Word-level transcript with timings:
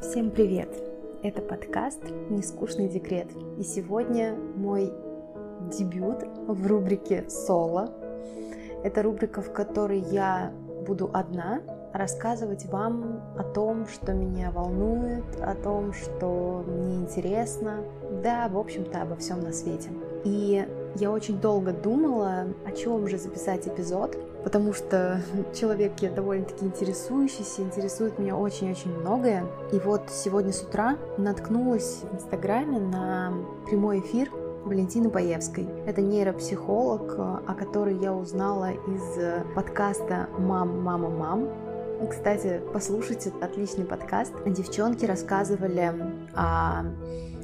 Всем 0.00 0.30
привет! 0.30 0.70
Это 1.22 1.42
подкаст 1.42 2.02
«Нескучный 2.30 2.88
декрет». 2.88 3.28
И 3.58 3.62
сегодня 3.62 4.34
мой 4.56 4.90
дебют 5.70 6.24
в 6.46 6.66
рубрике 6.66 7.28
«Соло». 7.28 7.92
Это 8.82 9.02
рубрика, 9.02 9.42
в 9.42 9.52
которой 9.52 9.98
я 9.98 10.54
буду 10.86 11.10
одна 11.12 11.60
рассказывать 11.92 12.64
вам 12.64 13.20
о 13.36 13.44
том, 13.44 13.86
что 13.86 14.14
меня 14.14 14.50
волнует, 14.50 15.24
о 15.38 15.54
том, 15.54 15.92
что 15.92 16.64
мне 16.66 16.96
интересно, 16.96 17.84
да, 18.22 18.48
в 18.48 18.56
общем-то, 18.56 19.02
обо 19.02 19.16
всем 19.16 19.40
на 19.40 19.52
свете. 19.52 19.90
И 20.24 20.66
я 20.96 21.10
очень 21.10 21.38
долго 21.38 21.72
думала, 21.72 22.46
о 22.64 22.72
чем 22.72 23.06
же 23.06 23.18
записать 23.18 23.68
эпизод, 23.68 24.16
потому 24.44 24.72
что 24.72 25.20
человек 25.54 25.92
я 26.00 26.10
довольно-таки 26.10 26.64
интересующийся, 26.64 27.62
интересует 27.62 28.18
меня 28.18 28.36
очень-очень 28.36 28.92
многое. 28.98 29.44
И 29.72 29.78
вот 29.78 30.02
сегодня 30.10 30.52
с 30.52 30.62
утра 30.62 30.96
наткнулась 31.18 32.00
в 32.10 32.14
Инстаграме 32.16 32.78
на 32.78 33.32
прямой 33.66 34.00
эфир 34.00 34.30
Валентины 34.64 35.10
Паевской. 35.10 35.66
Это 35.86 36.02
нейропсихолог, 36.02 37.14
о 37.18 37.54
которой 37.54 37.96
я 37.96 38.12
узнала 38.12 38.70
из 38.72 39.54
подкаста 39.54 40.28
«Мам, 40.38 40.82
мама, 40.82 41.08
мам». 41.08 41.48
Кстати, 42.08 42.62
послушайте 42.72 43.32
отличный 43.42 43.84
подкаст. 43.84 44.32
Девчонки 44.46 45.04
рассказывали 45.04 45.92
о 46.34 46.84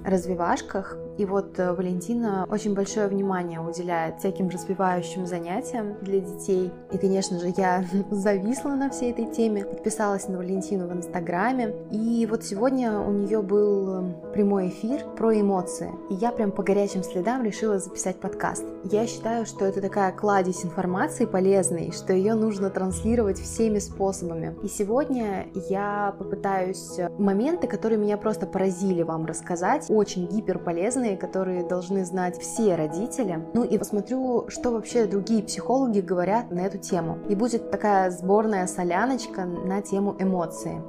развивашках, 0.04 0.96
и 1.18 1.24
вот 1.24 1.58
э, 1.58 1.72
Валентина 1.72 2.46
очень 2.50 2.74
большое 2.74 3.08
внимание 3.08 3.60
уделяет 3.60 4.18
всяким 4.18 4.48
развивающим 4.48 5.26
занятиям 5.26 5.96
для 6.02 6.20
детей. 6.20 6.70
И, 6.92 6.98
конечно 6.98 7.38
же, 7.40 7.52
я 7.56 7.84
зависла 8.10 8.70
на 8.70 8.90
всей 8.90 9.12
этой 9.12 9.26
теме, 9.26 9.64
подписалась 9.64 10.28
на 10.28 10.38
Валентину 10.38 10.86
в 10.86 10.92
Инстаграме. 10.92 11.74
И 11.90 12.26
вот 12.30 12.44
сегодня 12.44 12.98
у 13.00 13.12
нее 13.12 13.40
был 13.42 13.88
э, 13.88 14.32
прямой 14.34 14.68
эфир 14.68 15.04
про 15.16 15.40
эмоции. 15.40 15.90
И 16.10 16.14
я 16.14 16.32
прям 16.32 16.52
по 16.52 16.62
горячим 16.62 17.02
следам 17.02 17.42
решила 17.44 17.78
записать 17.78 18.20
подкаст. 18.20 18.64
Я 18.84 19.06
считаю, 19.06 19.46
что 19.46 19.64
это 19.64 19.80
такая 19.80 20.12
кладезь 20.12 20.64
информации 20.64 21.24
полезной, 21.24 21.92
что 21.92 22.12
ее 22.12 22.34
нужно 22.34 22.70
транслировать 22.70 23.38
всеми 23.38 23.78
способами. 23.78 24.54
И 24.62 24.68
сегодня 24.68 25.46
я 25.70 26.14
попытаюсь 26.18 26.98
моменты, 27.18 27.66
которые 27.66 27.98
меня 27.98 28.16
просто 28.16 28.46
поразили 28.46 29.02
вам 29.02 29.26
рассказать, 29.26 29.86
очень 29.88 30.26
гиперполезные, 30.26 31.05
важные, 31.06 31.16
которые 31.16 31.62
должны 31.62 32.04
знать 32.04 32.38
все 32.38 32.74
родители. 32.74 33.40
Ну 33.54 33.64
и 33.64 33.78
посмотрю, 33.78 34.46
что 34.48 34.70
вообще 34.70 35.06
другие 35.06 35.42
психологи 35.42 36.00
говорят 36.00 36.50
на 36.50 36.60
эту 36.60 36.78
тему. 36.78 37.18
И 37.28 37.34
будет 37.34 37.70
такая 37.70 38.10
сборная 38.10 38.66
соляночка 38.66 39.44
на 39.44 39.82
тему 39.82 40.16
эмоции. 40.18 40.82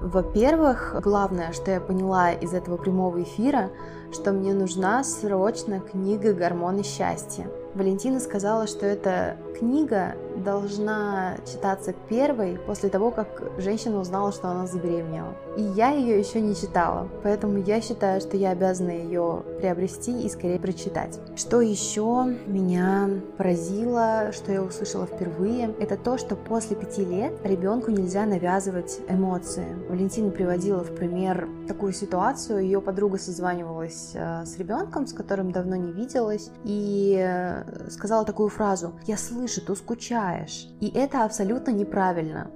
Во-первых, 0.00 0.96
главное, 1.02 1.52
что 1.52 1.70
я 1.70 1.80
поняла 1.80 2.32
из 2.32 2.52
этого 2.52 2.76
прямого 2.76 3.22
эфира, 3.22 3.70
что 4.12 4.32
мне 4.32 4.52
нужна 4.52 5.04
срочно 5.04 5.80
книга 5.80 6.34
«Гормоны 6.34 6.82
счастья». 6.82 7.46
Валентина 7.74 8.20
сказала, 8.20 8.66
что 8.66 8.84
эта 8.84 9.36
книга 9.58 10.14
должна 10.36 11.36
читаться 11.46 11.94
первой 12.08 12.58
после 12.66 12.88
того, 12.88 13.10
как 13.10 13.42
женщина 13.58 14.00
узнала, 14.00 14.32
что 14.32 14.48
она 14.48 14.66
забеременела. 14.66 15.34
И 15.56 15.62
я 15.62 15.90
ее 15.90 16.18
еще 16.18 16.40
не 16.40 16.54
читала, 16.54 17.08
поэтому 17.22 17.58
я 17.58 17.80
считаю, 17.80 18.20
что 18.20 18.36
я 18.36 18.50
обязана 18.50 18.90
ее 18.90 19.42
приобрести 19.58 20.22
и 20.22 20.28
скорее 20.28 20.58
прочитать. 20.58 21.20
Что 21.36 21.60
еще 21.60 22.34
меня 22.46 23.10
поразило, 23.36 24.32
что 24.32 24.52
я 24.52 24.62
услышала 24.62 25.06
впервые, 25.06 25.74
это 25.78 25.96
то, 25.96 26.16
что 26.16 26.36
после 26.36 26.76
пяти 26.76 27.04
лет 27.04 27.32
ребенку 27.44 27.90
нельзя 27.90 28.24
навязывать 28.24 29.00
эмоции. 29.08 29.66
Валентина 29.88 30.30
приводила 30.30 30.82
в 30.82 30.94
пример 30.94 31.48
такую 31.68 31.92
ситуацию, 31.92 32.60
ее 32.60 32.80
подруга 32.80 33.18
созванивалась 33.18 34.12
э, 34.14 34.44
с 34.44 34.56
ребенком, 34.58 35.06
с 35.06 35.12
которым 35.12 35.52
давно 35.52 35.76
не 35.76 35.92
виделась, 35.92 36.50
и 36.64 37.16
э, 37.18 37.90
сказала 37.90 38.24
такую 38.24 38.48
фразу 38.48 38.94
«Я 39.06 39.16
слышу, 39.16 39.60
ты 39.60 39.74
скучаешь». 39.74 40.22
И 40.80 40.88
это 40.88 41.24
абсолютно 41.24 41.70
неправильно 41.70 42.50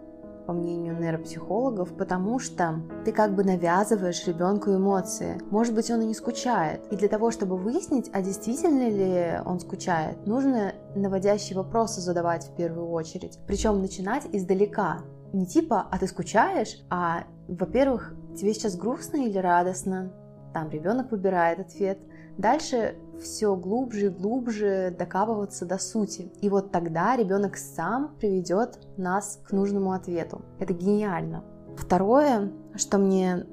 по 0.47 0.53
мнению 0.53 0.97
нейропсихологов, 0.99 1.93
потому 1.97 2.39
что 2.39 2.81
ты 3.05 3.13
как 3.13 3.35
бы 3.35 3.45
навязываешь 3.45 4.27
ребенку 4.27 4.71
эмоции. 4.71 5.41
Может 5.51 5.75
быть, 5.75 5.91
он 5.91 6.03
и 6.03 6.07
не 6.07 6.15
скучает. 6.15 6.81
И 6.93 6.97
для 6.97 7.09
того, 7.09 7.31
чтобы 7.31 7.57
выяснить, 7.57 8.09
а 8.13 8.23
действительно 8.23 8.89
ли 8.89 9.41
он 9.45 9.61
скучает, 9.61 10.25
нужно 10.27 10.73
наводящие 10.95 11.57
вопросы 11.57 12.01
задавать 12.01 12.47
в 12.47 12.55
первую 12.55 12.89
очередь. 12.91 13.39
Причем 13.47 13.81
начинать 13.81 14.23
издалека. 14.33 15.01
Не 15.33 15.47
типа, 15.47 15.87
а 15.91 15.99
ты 15.99 16.07
скучаешь, 16.07 16.79
а, 16.89 17.25
во-первых, 17.49 18.15
тебе 18.37 18.55
сейчас 18.55 18.77
грустно 18.77 19.17
или 19.17 19.39
радостно? 19.39 20.13
Там 20.55 20.71
ребенок 20.71 21.11
выбирает 21.11 21.59
ответ. 21.59 21.99
Дальше 22.39 22.97
все 23.21 23.55
глубже 23.57 24.07
и 24.07 24.09
глубже 24.11 24.95
докапываться 24.97 25.65
до 25.65 25.79
сути. 25.79 26.31
И 26.41 26.49
вот 26.49 26.71
тогда 26.71 27.17
ребенок 27.17 27.57
сам 27.57 28.15
приведет 28.19 28.79
нас 28.97 29.41
к 29.47 29.53
нужному 29.53 29.93
ответу. 29.93 30.43
Это 30.59 30.73
гениально. 30.75 31.45
Второе, 31.77 32.53
что 32.75 32.99
мне 32.99 33.47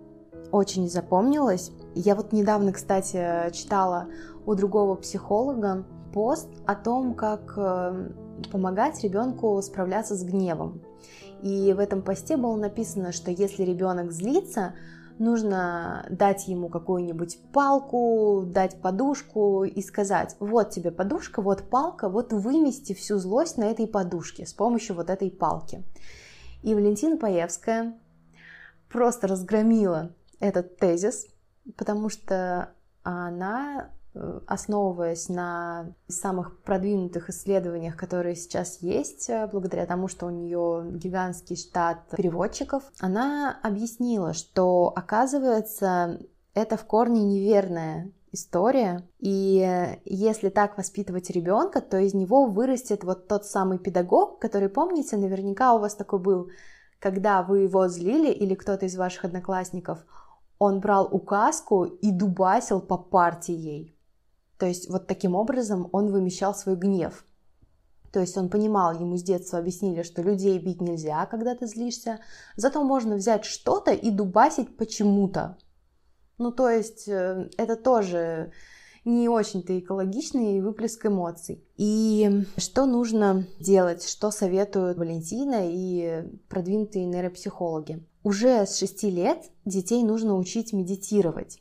очень 0.52 0.90
запомнилось, 0.90 1.72
я 1.96 2.16
вот 2.16 2.32
недавно, 2.32 2.72
кстати, 2.74 3.52
читала 3.52 4.08
у 4.46 4.56
другого 4.56 4.96
психолога 4.96 5.86
пост 6.14 6.50
о 6.66 6.76
том, 6.76 7.16
как 7.16 7.54
э, 7.58 8.12
помогать 8.52 9.04
ребенку 9.04 9.62
справляться 9.62 10.16
с 10.16 10.24
гневом. 10.24 10.82
И 11.42 11.74
в 11.74 11.80
этом 11.80 12.02
посте 12.02 12.38
было 12.38 12.56
написано, 12.56 13.12
что 13.12 13.32
если 13.32 13.64
ребенок 13.64 14.12
злится, 14.12 14.74
нужно 15.20 16.06
дать 16.10 16.48
ему 16.48 16.70
какую-нибудь 16.70 17.40
палку, 17.52 18.44
дать 18.46 18.82
подушку 18.82 19.64
и 19.64 19.82
сказать, 19.82 20.36
вот 20.40 20.72
тебе 20.72 20.92
подушка, 20.92 21.42
вот 21.42 21.70
палка, 21.70 22.10
вот 22.10 22.34
вымести 22.34 22.94
всю 22.94 23.18
злость 23.18 23.58
на 23.58 23.66
этой 23.66 23.88
подушке 23.88 24.46
с 24.46 24.54
помощью 24.54 24.96
вот 24.96 25.10
этой 25.10 25.32
палки. 25.32 25.84
И 26.62 26.74
Валентина 26.76 27.18
Паевская 27.18 27.98
просто 28.90 29.28
разгромила 29.28 30.14
этот 30.40 30.78
тезис, 30.78 31.28
потому 31.78 32.10
что 32.10 32.74
она 33.04 33.90
основываясь 34.48 35.30
на 35.30 35.94
самых 36.08 36.62
продвинутых 36.62 37.30
исследованиях, 37.30 37.98
которые 37.98 38.36
сейчас 38.36 38.82
есть, 38.82 39.30
э, 39.30 39.48
благодаря 39.52 39.86
тому, 39.86 40.08
что 40.08 40.28
у 40.28 40.30
нее 40.30 40.84
гигантский 40.94 41.56
штат 41.56 42.08
переводчиков, 42.16 42.84
она 43.00 43.60
объяснила, 43.64 44.34
что 44.34 44.94
оказывается 44.96 46.20
это 46.54 46.78
в 46.78 46.86
корне 46.86 47.24
неверная 47.24 48.12
история. 48.32 49.08
И 49.20 49.98
если 50.06 50.50
так 50.50 50.78
воспитывать 50.78 51.30
ребенка, 51.30 51.82
то 51.82 51.98
из 51.98 52.14
него 52.14 52.46
вырастет 52.46 53.04
вот 53.04 53.28
тот 53.28 53.46
самый 53.46 53.78
педагог, 53.80 54.40
который, 54.40 54.70
помните, 54.70 55.18
наверняка 55.18 55.74
у 55.74 55.80
вас 55.80 55.96
такой 55.96 56.20
был, 56.20 56.50
когда 57.00 57.44
вы 57.44 57.60
его 57.62 57.88
злили 57.88 58.32
или 58.32 58.56
кто-то 58.56 58.86
из 58.86 58.96
ваших 58.96 59.26
одноклассников, 59.26 60.00
он 60.58 60.80
брал 60.80 61.08
указку 61.12 61.84
и 61.84 62.12
дубасил 62.12 62.80
по 62.80 62.98
партии 62.98 63.54
ей. 63.54 63.93
То 64.64 64.68
есть 64.68 64.90
вот 64.90 65.08
таким 65.08 65.36
образом 65.36 65.90
он 65.92 66.10
вымещал 66.10 66.56
свой 66.56 66.78
гнев. 66.78 67.26
То 68.14 68.22
есть 68.22 68.38
он 68.38 68.48
понимал, 68.48 68.98
ему 68.98 69.18
с 69.18 69.22
детства 69.22 69.60
объяснили, 69.60 70.04
что 70.04 70.22
людей 70.22 70.58
бить 70.58 70.80
нельзя, 70.80 71.26
когда 71.26 71.54
ты 71.54 71.68
злишься, 71.68 72.22
зато 72.56 72.82
можно 72.82 73.18
взять 73.18 73.44
что-то 73.44 73.92
и 73.92 74.10
дубасить 74.10 74.78
почему-то. 74.78 75.58
Ну, 76.38 76.54
то 76.54 76.70
есть 76.70 77.10
э, 77.10 77.50
это 77.58 77.76
тоже 77.76 78.54
не 79.04 79.28
очень-то 79.28 79.78
экологичный 79.78 80.62
выплеск 80.62 81.08
эмоций. 81.08 81.62
И 81.76 82.46
что 82.56 82.86
нужно 82.86 83.46
делать, 83.60 84.08
что 84.08 84.32
советуют 84.32 84.98
Валентина 84.98 85.60
и 85.70 86.24
продвинутые 86.48 87.04
нейропсихологи? 87.04 88.02
Уже 88.24 88.66
с 88.66 88.78
6 88.78 89.04
лет 89.12 89.44
детей 89.66 90.04
нужно 90.04 90.38
учить 90.38 90.72
медитировать. 90.72 91.60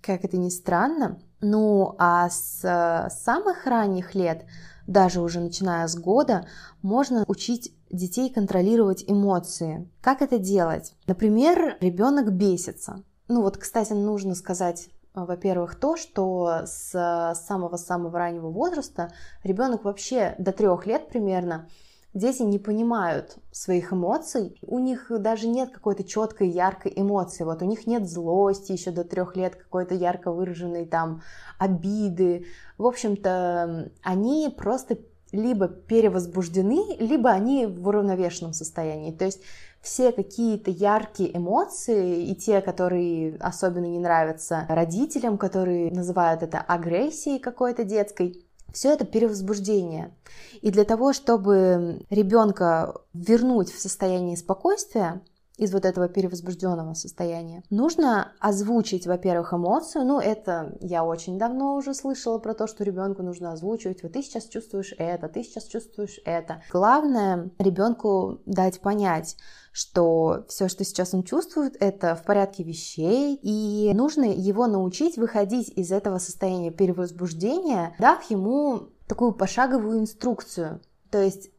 Как 0.00 0.24
это 0.24 0.38
ни 0.38 0.48
странно, 0.48 1.20
ну 1.40 1.94
а 1.98 2.28
с 2.28 3.08
самых 3.22 3.66
ранних 3.66 4.14
лет, 4.14 4.44
даже 4.86 5.20
уже 5.20 5.40
начиная 5.40 5.86
с 5.86 5.96
года, 5.96 6.46
можно 6.82 7.24
учить 7.26 7.74
детей 7.90 8.30
контролировать 8.32 9.04
эмоции. 9.06 9.88
Как 10.00 10.22
это 10.22 10.38
делать? 10.38 10.94
Например, 11.06 11.76
ребенок 11.80 12.32
бесится. 12.32 13.02
Ну 13.28 13.42
вот, 13.42 13.56
кстати, 13.56 13.92
нужно 13.92 14.34
сказать 14.34 14.88
во-первых, 15.12 15.74
то, 15.74 15.96
что 15.96 16.62
с 16.66 17.34
самого-самого 17.34 18.16
раннего 18.16 18.48
возраста 18.48 19.12
ребенок 19.42 19.84
вообще 19.84 20.34
до 20.38 20.52
трех 20.52 20.86
лет 20.86 21.08
примерно 21.08 21.68
дети 22.14 22.42
не 22.42 22.58
понимают 22.58 23.36
своих 23.52 23.92
эмоций, 23.92 24.58
у 24.62 24.78
них 24.78 25.10
даже 25.10 25.48
нет 25.48 25.70
какой-то 25.70 26.04
четкой, 26.04 26.48
яркой 26.48 26.92
эмоции, 26.96 27.44
вот 27.44 27.62
у 27.62 27.66
них 27.66 27.86
нет 27.86 28.08
злости 28.08 28.72
еще 28.72 28.90
до 28.90 29.04
трех 29.04 29.36
лет, 29.36 29.56
какой-то 29.56 29.94
ярко 29.94 30.32
выраженной 30.32 30.86
там 30.86 31.22
обиды, 31.58 32.46
в 32.78 32.86
общем-то, 32.86 33.90
они 34.02 34.54
просто 34.56 34.98
либо 35.32 35.68
перевозбуждены, 35.68 36.96
либо 36.98 37.30
они 37.30 37.66
в 37.66 37.86
уравновешенном 37.86 38.52
состоянии. 38.52 39.12
То 39.12 39.26
есть 39.26 39.40
все 39.80 40.12
какие-то 40.12 40.70
яркие 40.70 41.36
эмоции, 41.36 42.24
и 42.24 42.34
те, 42.34 42.60
которые 42.60 43.36
особенно 43.36 43.86
не 43.86 43.98
нравятся 43.98 44.66
родителям, 44.68 45.38
которые 45.38 45.90
называют 45.90 46.42
это 46.42 46.58
агрессией 46.58 47.38
какой-то 47.38 47.84
детской, 47.84 48.44
все 48.72 48.92
это 48.92 49.04
перевозбуждение. 49.04 50.14
И 50.60 50.70
для 50.70 50.84
того, 50.84 51.12
чтобы 51.12 52.04
ребенка 52.10 52.94
вернуть 53.12 53.72
в 53.72 53.80
состояние 53.80 54.36
спокойствия, 54.36 55.22
из 55.60 55.72
вот 55.74 55.84
этого 55.84 56.08
перевозбужденного 56.08 56.94
состояния. 56.94 57.62
Нужно 57.68 58.32
озвучить, 58.40 59.06
во-первых, 59.06 59.52
эмоцию. 59.52 60.06
Ну, 60.06 60.18
это 60.18 60.76
я 60.80 61.04
очень 61.04 61.38
давно 61.38 61.76
уже 61.76 61.92
слышала 61.92 62.38
про 62.38 62.54
то, 62.54 62.66
что 62.66 62.82
ребенку 62.82 63.22
нужно 63.22 63.52
озвучивать. 63.52 64.02
Вот 64.02 64.12
ты 64.12 64.22
сейчас 64.22 64.46
чувствуешь 64.46 64.94
это, 64.96 65.28
ты 65.28 65.44
сейчас 65.44 65.64
чувствуешь 65.64 66.18
это. 66.24 66.62
Главное 66.72 67.50
ребенку 67.58 68.40
дать 68.46 68.80
понять, 68.80 69.36
что 69.70 70.46
все, 70.48 70.66
что 70.68 70.82
сейчас 70.82 71.12
он 71.12 71.24
чувствует, 71.24 71.76
это 71.78 72.16
в 72.16 72.24
порядке 72.24 72.62
вещей, 72.62 73.38
и 73.42 73.92
нужно 73.92 74.24
его 74.24 74.66
научить 74.66 75.18
выходить 75.18 75.68
из 75.68 75.92
этого 75.92 76.16
состояния 76.16 76.70
перевозбуждения, 76.70 77.94
дав 77.98 78.22
ему 78.30 78.88
такую 79.06 79.32
пошаговую 79.32 79.98
инструкцию. 79.98 80.80
То 81.10 81.20
есть, 81.20 81.50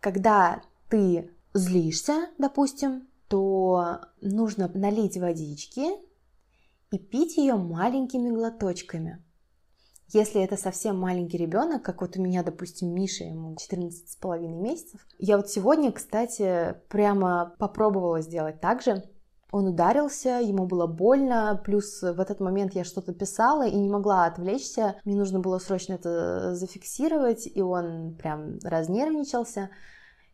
когда 0.00 0.62
ты 0.88 1.30
злишься, 1.54 2.26
допустим, 2.38 3.06
то 3.28 4.00
нужно 4.20 4.70
налить 4.74 5.16
водички 5.16 5.86
и 6.90 6.98
пить 6.98 7.36
ее 7.36 7.54
маленькими 7.54 8.30
глоточками. 8.30 9.22
Если 10.12 10.40
это 10.40 10.56
совсем 10.56 10.98
маленький 10.98 11.36
ребенок, 11.36 11.82
как 11.82 12.00
вот 12.00 12.16
у 12.16 12.22
меня, 12.22 12.44
допустим, 12.44 12.94
Миша, 12.94 13.24
ему 13.24 13.56
14 13.56 14.08
с 14.08 14.16
половиной 14.16 14.56
месяцев, 14.56 15.04
я 15.18 15.36
вот 15.36 15.50
сегодня, 15.50 15.90
кстати, 15.90 16.76
прямо 16.88 17.54
попробовала 17.58 18.20
сделать 18.20 18.60
так 18.60 18.82
же. 18.82 19.02
Он 19.50 19.66
ударился, 19.68 20.40
ему 20.40 20.66
было 20.66 20.86
больно, 20.86 21.60
плюс 21.64 22.02
в 22.02 22.20
этот 22.20 22.40
момент 22.40 22.74
я 22.74 22.84
что-то 22.84 23.14
писала 23.14 23.66
и 23.66 23.74
не 23.74 23.88
могла 23.88 24.26
отвлечься. 24.26 24.96
Мне 25.04 25.16
нужно 25.16 25.40
было 25.40 25.58
срочно 25.58 25.94
это 25.94 26.54
зафиксировать, 26.54 27.48
и 27.52 27.60
он 27.60 28.14
прям 28.16 28.58
разнервничался. 28.62 29.70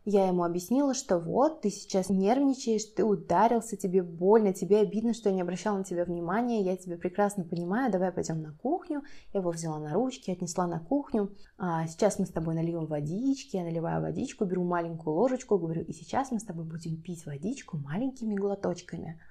Я 0.05 0.27
ему 0.27 0.43
объяснила, 0.43 0.93
что 0.93 1.17
вот, 1.17 1.61
ты 1.61 1.69
сейчас 1.69 2.09
нервничаешь, 2.09 2.83
ты 2.83 3.05
ударился, 3.05 3.77
тебе 3.77 4.03
больно, 4.03 4.53
тебе 4.53 4.79
обидно, 4.79 5.13
что 5.13 5.29
я 5.29 5.35
не 5.35 5.41
обращала 5.41 5.77
на 5.77 5.85
тебя 5.85 6.03
внимания, 6.03 6.61
я 6.61 6.75
тебя 6.75 6.97
прекрасно 6.97 7.45
понимаю, 7.45 7.89
давай 7.89 8.11
пойдем 8.11 8.41
на 8.41 8.51
кухню. 8.51 9.03
Я 9.33 9.39
его 9.39 9.51
взяла 9.51 9.79
на 9.79 9.93
ручки, 9.93 10.29
отнесла 10.29 10.67
на 10.67 10.81
кухню. 10.81 11.33
А 11.57 11.87
сейчас 11.87 12.19
мы 12.19 12.25
с 12.25 12.31
тобой 12.31 12.53
нальем 12.53 12.85
водички, 12.85 13.55
я 13.55 13.63
наливаю 13.63 14.01
водичку, 14.01 14.43
беру 14.43 14.65
маленькую 14.65 15.15
ложечку, 15.15 15.57
говорю, 15.57 15.83
и 15.83 15.93
сейчас 15.93 16.31
мы 16.31 16.41
с 16.41 16.43
тобой 16.43 16.65
будем 16.65 17.01
пить 17.01 17.25
водичку 17.25 17.77
маленькими 17.77 18.35
глоточками. 18.35 19.21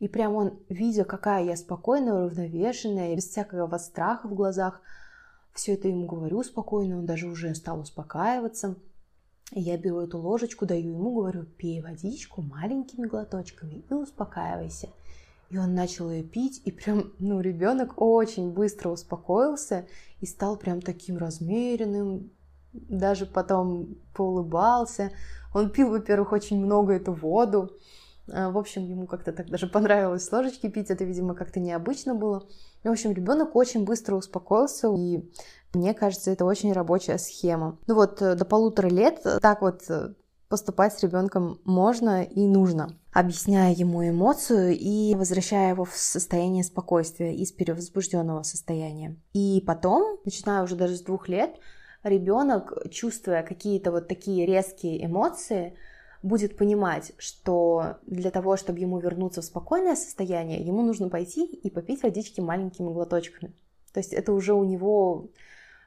И 0.00 0.08
прям 0.08 0.34
он, 0.34 0.58
видя, 0.68 1.04
какая 1.04 1.44
я 1.44 1.56
спокойная, 1.56 2.12
уравновешенная, 2.12 3.16
без 3.16 3.30
всякого 3.30 3.78
страха 3.78 4.28
в 4.28 4.34
глазах, 4.34 4.82
все 5.54 5.72
это 5.74 5.88
ему 5.88 6.04
говорю 6.04 6.42
спокойно, 6.42 6.98
он 6.98 7.06
даже 7.06 7.26
уже 7.26 7.54
стал 7.54 7.80
успокаиваться– 7.80 8.76
я 9.60 9.76
беру 9.76 10.00
эту 10.00 10.18
ложечку, 10.18 10.66
даю 10.66 10.92
ему, 10.92 11.14
говорю, 11.14 11.44
пей 11.44 11.80
водичку 11.80 12.42
маленькими 12.42 13.06
глоточками 13.06 13.84
и 13.88 13.94
успокаивайся. 13.94 14.88
И 15.50 15.58
он 15.58 15.74
начал 15.74 16.10
ее 16.10 16.24
пить, 16.24 16.60
и 16.64 16.72
прям, 16.72 17.12
ну, 17.18 17.40
ребенок 17.40 18.00
очень 18.00 18.52
быстро 18.52 18.90
успокоился 18.90 19.86
и 20.20 20.26
стал 20.26 20.56
прям 20.56 20.80
таким 20.80 21.16
размеренным, 21.16 22.30
даже 22.72 23.26
потом 23.26 23.96
поулыбался. 24.14 25.12
Он 25.54 25.70
пил, 25.70 25.90
во-первых, 25.90 26.32
очень 26.32 26.58
много 26.58 26.94
эту 26.94 27.12
воду. 27.12 27.70
А, 28.32 28.50
в 28.50 28.58
общем, 28.58 28.84
ему 28.84 29.06
как-то 29.06 29.32
так 29.32 29.50
даже 29.50 29.66
понравилось 29.66 30.30
ложечки 30.30 30.68
пить, 30.68 30.90
это, 30.90 31.04
видимо, 31.04 31.34
как-то 31.34 31.60
необычно 31.60 32.14
было. 32.14 32.46
В 32.82 32.90
общем, 32.90 33.12
ребенок 33.12 33.54
очень 33.56 33.84
быстро 33.84 34.16
успокоился, 34.16 34.88
и 34.96 35.30
мне 35.74 35.94
кажется, 35.94 36.30
это 36.30 36.44
очень 36.44 36.72
рабочая 36.72 37.18
схема. 37.18 37.78
Ну 37.86 37.94
вот, 37.94 38.22
э, 38.22 38.34
до 38.34 38.44
полутора 38.44 38.88
лет 38.88 39.20
э, 39.24 39.40
так 39.40 39.62
вот 39.62 39.82
э, 39.88 40.14
поступать 40.48 40.96
с 40.96 41.02
ребенком 41.02 41.60
можно 41.64 42.22
и 42.22 42.46
нужно, 42.46 42.98
объясняя 43.12 43.74
ему 43.74 44.08
эмоцию 44.08 44.76
и 44.78 45.14
возвращая 45.14 45.70
его 45.70 45.84
в 45.84 45.96
состояние 45.96 46.64
спокойствия 46.64 47.34
из 47.34 47.52
перевозбужденного 47.52 48.42
состояния. 48.42 49.16
И 49.32 49.62
потом, 49.66 50.18
начиная 50.24 50.62
уже 50.62 50.76
даже 50.76 50.96
с 50.96 51.02
двух 51.02 51.28
лет, 51.28 51.56
ребенок, 52.02 52.72
чувствуя 52.90 53.42
какие-то 53.42 53.90
вот 53.90 54.08
такие 54.08 54.46
резкие 54.46 55.04
эмоции, 55.04 55.76
будет 56.24 56.56
понимать, 56.56 57.12
что 57.18 57.98
для 58.06 58.30
того, 58.30 58.56
чтобы 58.56 58.78
ему 58.78 58.98
вернуться 58.98 59.42
в 59.42 59.44
спокойное 59.44 59.94
состояние, 59.94 60.62
ему 60.62 60.82
нужно 60.82 61.10
пойти 61.10 61.44
и 61.44 61.70
попить 61.70 62.02
водички 62.02 62.40
маленькими 62.40 62.90
глоточками. 62.90 63.52
То 63.92 64.00
есть 64.00 64.14
это 64.14 64.32
уже 64.32 64.54
у 64.54 64.64
него 64.64 65.28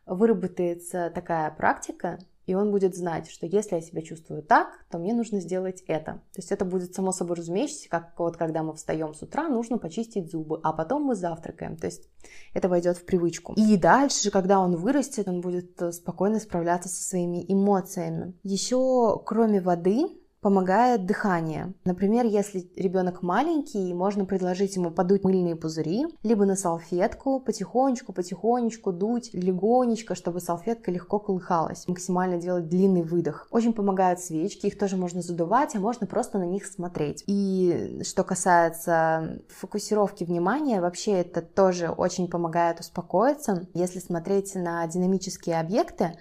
выработается 0.05 1.11
такая 1.13 1.49
практика, 1.51 2.19
и 2.45 2.53
он 2.53 2.71
будет 2.71 2.95
знать, 2.95 3.29
что 3.29 3.45
если 3.45 3.75
я 3.75 3.81
себя 3.81 4.01
чувствую 4.01 4.41
так, 4.41 4.69
то 4.89 4.99
мне 4.99 5.13
нужно 5.13 5.41
сделать 5.41 5.83
это. 5.87 6.13
То 6.33 6.37
есть 6.37 6.51
это 6.51 6.63
будет 6.65 6.93
само 6.93 7.11
собой 7.11 7.35
разумеющееся, 7.35 7.89
как 7.89 8.13
вот 8.17 8.37
когда 8.37 8.61
мы 8.63 8.73
встаем 8.75 9.15
с 9.15 9.21
утра, 9.23 9.49
нужно 9.49 9.79
почистить 9.79 10.31
зубы, 10.31 10.59
а 10.63 10.71
потом 10.71 11.01
мы 11.01 11.15
завтракаем. 11.15 11.75
То 11.75 11.87
есть 11.87 12.07
это 12.53 12.69
войдет 12.69 12.97
в 12.97 13.05
привычку. 13.05 13.53
И 13.57 13.75
дальше, 13.75 14.31
когда 14.31 14.59
он 14.59 14.77
вырастет, 14.77 15.27
он 15.27 15.41
будет 15.41 15.81
э, 15.81 15.91
спокойно 15.91 16.39
справляться 16.39 16.87
со 16.87 17.03
своими 17.03 17.43
эмоциями. 17.51 18.33
Еще 18.43 19.19
кроме 19.25 19.59
воды, 19.59 20.05
помогает 20.47 21.05
дыхание. 21.05 21.73
Например, 21.83 22.23
если 22.23 22.71
ребенок 22.77 23.21
маленький, 23.21 23.93
можно 23.93 24.23
предложить 24.23 24.77
ему 24.77 24.91
подуть 24.91 25.25
мыльные 25.25 25.57
пузыри, 25.57 26.05
либо 26.23 26.45
на 26.45 26.55
салфетку, 26.55 27.41
потихонечку-потихонечку 27.41 28.93
дуть 28.93 29.31
легонечко, 29.33 30.15
чтобы 30.15 30.39
салфетка 30.39 30.89
легко 30.89 31.19
колыхалась. 31.19 31.85
Максимально 31.85 32.37
делать 32.37 32.69
длинный 32.69 33.01
выдох. 33.01 33.49
Очень 33.51 33.73
помогают 33.73 34.21
свечки, 34.21 34.67
их 34.67 34.79
тоже 34.79 34.95
можно 34.95 35.21
задувать, 35.21 35.75
а 35.75 35.79
можно 35.81 36.07
просто 36.07 36.37
на 36.37 36.45
них 36.45 36.65
смотреть. 36.65 37.25
И 37.27 37.99
что 38.05 38.23
касается 38.23 39.41
фокусировки 39.49 40.23
внимания, 40.23 40.79
вообще 40.79 41.11
это 41.11 41.41
тоже 41.41 41.89
очень 41.89 42.29
помогает 42.29 42.79
успокоиться. 42.79 43.67
Если 43.73 43.99
смотреть 43.99 44.55
на 44.55 44.87
динамические 44.87 45.59
объекты, 45.59 46.13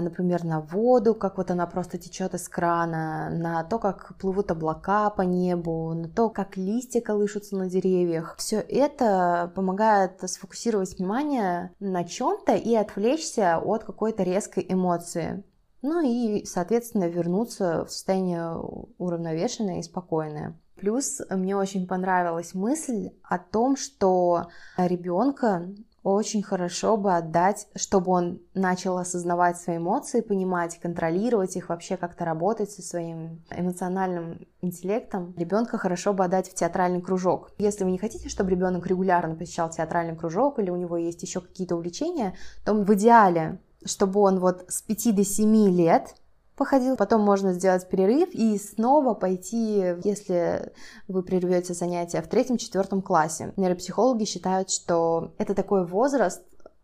например, 0.00 0.44
на 0.44 0.60
воду, 0.60 1.14
как 1.14 1.36
вот 1.36 1.50
она 1.50 1.66
просто 1.66 1.96
течет 1.96 2.34
из 2.34 2.48
крана, 2.48 3.30
на 3.30 3.62
то, 3.62 3.78
как 3.78 4.16
плывут 4.18 4.50
облака 4.50 5.10
по 5.10 5.22
небу, 5.22 5.94
на 5.94 6.08
то, 6.08 6.28
как 6.28 6.56
листья 6.56 7.00
колышутся 7.00 7.56
на 7.56 7.68
деревьях. 7.68 8.34
Все 8.36 8.56
это 8.56 9.52
помогает 9.54 10.28
сфокусировать 10.28 10.98
внимание 10.98 11.72
на 11.78 12.04
чем-то 12.04 12.56
и 12.56 12.74
отвлечься 12.74 13.58
от 13.58 13.84
какой-то 13.84 14.22
резкой 14.22 14.66
эмоции. 14.68 15.44
Ну 15.82 16.00
и, 16.00 16.44
соответственно, 16.44 17.04
вернуться 17.04 17.84
в 17.84 17.92
состояние 17.92 18.56
уравновешенное 18.98 19.78
и 19.78 19.84
спокойное. 19.84 20.58
Плюс 20.74 21.22
мне 21.30 21.56
очень 21.56 21.86
понравилась 21.86 22.54
мысль 22.54 23.10
о 23.22 23.38
том, 23.38 23.76
что 23.76 24.48
ребенка 24.76 25.68
очень 26.14 26.40
хорошо 26.40 26.96
бы 26.96 27.16
отдать, 27.16 27.66
чтобы 27.74 28.12
он 28.12 28.40
начал 28.54 28.96
осознавать 28.96 29.58
свои 29.58 29.78
эмоции, 29.78 30.20
понимать, 30.20 30.78
контролировать 30.78 31.56
их, 31.56 31.68
вообще 31.68 31.96
как-то 31.96 32.24
работать 32.24 32.70
со 32.70 32.80
своим 32.80 33.42
эмоциональным 33.50 34.46
интеллектом. 34.60 35.34
Ребенка 35.36 35.78
хорошо 35.78 36.12
бы 36.12 36.24
отдать 36.24 36.48
в 36.48 36.54
театральный 36.54 37.02
кружок. 37.02 37.50
Если 37.58 37.82
вы 37.82 37.90
не 37.90 37.98
хотите, 37.98 38.28
чтобы 38.28 38.52
ребенок 38.52 38.86
регулярно 38.86 39.34
посещал 39.34 39.68
театральный 39.68 40.14
кружок 40.14 40.60
или 40.60 40.70
у 40.70 40.76
него 40.76 40.96
есть 40.96 41.22
еще 41.22 41.40
какие-то 41.40 41.74
увлечения, 41.74 42.36
то 42.64 42.72
в 42.72 42.94
идеале, 42.94 43.58
чтобы 43.84 44.20
он 44.20 44.38
вот 44.38 44.64
с 44.68 44.82
5 44.82 45.16
до 45.16 45.24
7 45.24 45.70
лет 45.70 46.14
походил, 46.56 46.96
потом 46.96 47.20
можно 47.20 47.52
сделать 47.52 47.88
перерыв 47.88 48.30
и 48.32 48.58
снова 48.58 49.14
пойти, 49.14 49.94
если 50.02 50.72
вы 51.06 51.22
прервете 51.22 51.74
занятия 51.74 52.22
в 52.22 52.28
третьем-четвертом 52.28 53.02
классе. 53.02 53.52
Нейропсихологи 53.56 54.24
считают, 54.24 54.70
что 54.70 55.34
это 55.38 55.54
такой 55.54 55.86
возраст, 55.86 56.42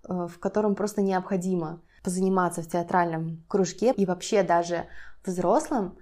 э, 0.09 0.29
в 0.29 0.39
котором 0.39 0.75
просто 0.75 1.01
необходимо 1.03 1.81
позаниматься 2.05 2.63
в 2.63 2.69
театральном 2.69 3.43
кружке 3.49 3.93
и 3.93 4.07
вообще 4.07 4.43
даже 4.43 4.87
взрослым 5.25 5.97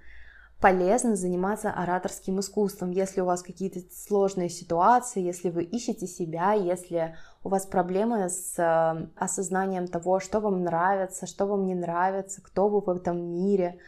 полезно 0.61 1.15
заниматься 1.15 1.71
ораторским 1.71 2.39
искусством, 2.39 2.91
если 2.91 3.21
у 3.21 3.25
вас 3.25 3.41
какие-то 3.41 3.79
сложные 3.91 4.47
ситуации, 4.47 5.21
если 5.21 5.49
вы 5.49 5.63
ищете 5.63 6.05
себя, 6.05 6.53
если 6.53 7.15
у 7.43 7.49
вас 7.49 7.65
проблемы 7.65 8.29
с 8.29 8.59
э, 8.59 9.07
осознанием 9.15 9.87
того, 9.87 10.19
что 10.19 10.39
вам 10.39 10.63
нравится, 10.63 11.25
что 11.25 11.47
вам 11.47 11.65
не 11.65 11.73
нравится, 11.73 12.41
кто 12.43 12.69
вы 12.69 12.81
в 12.81 12.89
этом 12.89 13.33
мире, 13.33 13.79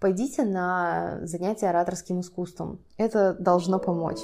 пойдите 0.00 0.44
на 0.44 1.20
занятия 1.22 1.70
ораторским 1.70 2.20
искусством. 2.20 2.78
Это 2.98 3.32
должно 3.32 3.78
помочь. 3.78 4.20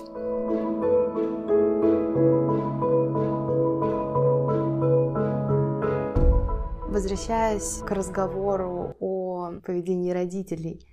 Возвращаясь 6.87 7.79
к 7.79 7.91
разговору 7.93 8.95
о 9.01 9.53
поведении 9.65 10.11
родителей 10.11 10.87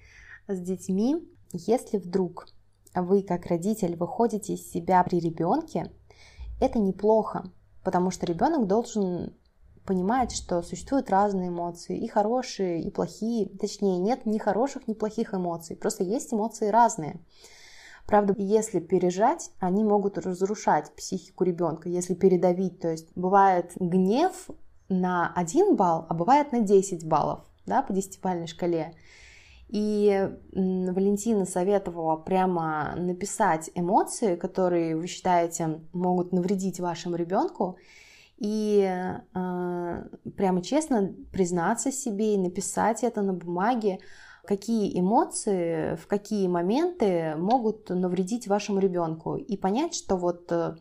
с 0.47 0.59
детьми, 0.59 1.27
если 1.53 1.97
вдруг 1.97 2.47
вы 2.93 3.23
как 3.23 3.45
родитель 3.47 3.95
выходите 3.95 4.53
из 4.53 4.69
себя 4.69 5.03
при 5.03 5.19
ребенке, 5.19 5.91
это 6.59 6.79
неплохо, 6.79 7.51
потому 7.83 8.11
что 8.11 8.25
ребенок 8.25 8.67
должен 8.67 9.33
понимать, 9.85 10.31
что 10.31 10.61
существуют 10.61 11.09
разные 11.09 11.49
эмоции, 11.49 11.97
и 11.97 12.07
хорошие, 12.07 12.81
и 12.81 12.89
плохие. 12.89 13.47
Точнее, 13.49 13.97
нет 13.99 14.25
ни 14.25 14.37
хороших, 14.37 14.87
ни 14.87 14.93
плохих 14.93 15.33
эмоций, 15.33 15.75
просто 15.75 16.03
есть 16.03 16.33
эмоции 16.33 16.69
разные. 16.69 17.19
Правда, 18.07 18.35
если 18.37 18.79
пережать, 18.79 19.49
они 19.59 19.83
могут 19.83 20.17
разрушать 20.19 20.93
психику 20.95 21.43
ребенка, 21.43 21.89
если 21.89 22.13
передавить. 22.13 22.79
То 22.79 22.91
есть 22.91 23.07
бывает 23.15 23.71
гнев 23.75 24.49
на 24.89 25.33
1 25.35 25.75
балл, 25.75 26.05
а 26.07 26.13
бывает 26.13 26.51
на 26.51 26.59
10 26.59 27.07
баллов 27.07 27.41
да, 27.65 27.81
по 27.81 27.93
десятибалльной 27.93 28.47
шкале. 28.47 28.93
И 29.75 30.29
Валентина 30.53 31.45
советовала 31.45 32.15
прямо 32.15 32.95
написать 32.95 33.69
эмоции, 33.75 34.37
которые 34.37 34.95
вы 34.95 35.05
считаете 35.07 35.81
могут 35.91 36.31
навредить 36.31 36.79
вашему 36.79 37.17
ребенку, 37.17 37.77
и 38.37 38.85
э, 38.85 40.03
прямо 40.37 40.61
честно 40.61 41.13
признаться 41.33 41.91
себе 41.91 42.35
и 42.35 42.37
написать 42.37 43.03
это 43.03 43.21
на 43.21 43.33
бумаге, 43.33 43.99
какие 44.45 44.97
эмоции 44.97 45.97
в 45.97 46.07
какие 46.07 46.47
моменты 46.47 47.35
могут 47.35 47.89
навредить 47.89 48.47
вашему 48.47 48.79
ребенку, 48.79 49.35
и 49.35 49.57
понять, 49.57 49.93
что 49.93 50.15
вот 50.15 50.49
э, 50.53 50.77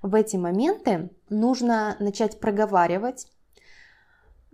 в 0.00 0.14
эти 0.14 0.36
моменты 0.36 1.10
нужно 1.28 1.96
начать 2.00 2.40
проговаривать. 2.40 3.26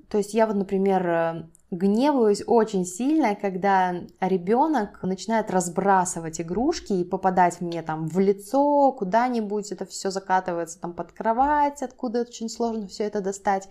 То 0.08 0.18
есть 0.18 0.34
я 0.34 0.48
вот, 0.48 0.56
например, 0.56 1.06
э, 1.06 1.48
гневаюсь 1.74 2.42
очень 2.46 2.84
сильно, 2.84 3.34
когда 3.34 3.94
ребенок 4.20 5.02
начинает 5.02 5.50
разбрасывать 5.50 6.40
игрушки 6.40 6.92
и 6.92 7.04
попадать 7.04 7.60
мне 7.60 7.82
там 7.82 8.08
в 8.08 8.18
лицо, 8.18 8.92
куда-нибудь, 8.92 9.72
это 9.72 9.84
все 9.84 10.10
закатывается 10.10 10.80
там 10.80 10.92
под 10.92 11.12
кровать, 11.12 11.82
откуда 11.82 12.22
очень 12.22 12.48
сложно 12.48 12.86
все 12.86 13.04
это 13.04 13.20
достать. 13.20 13.68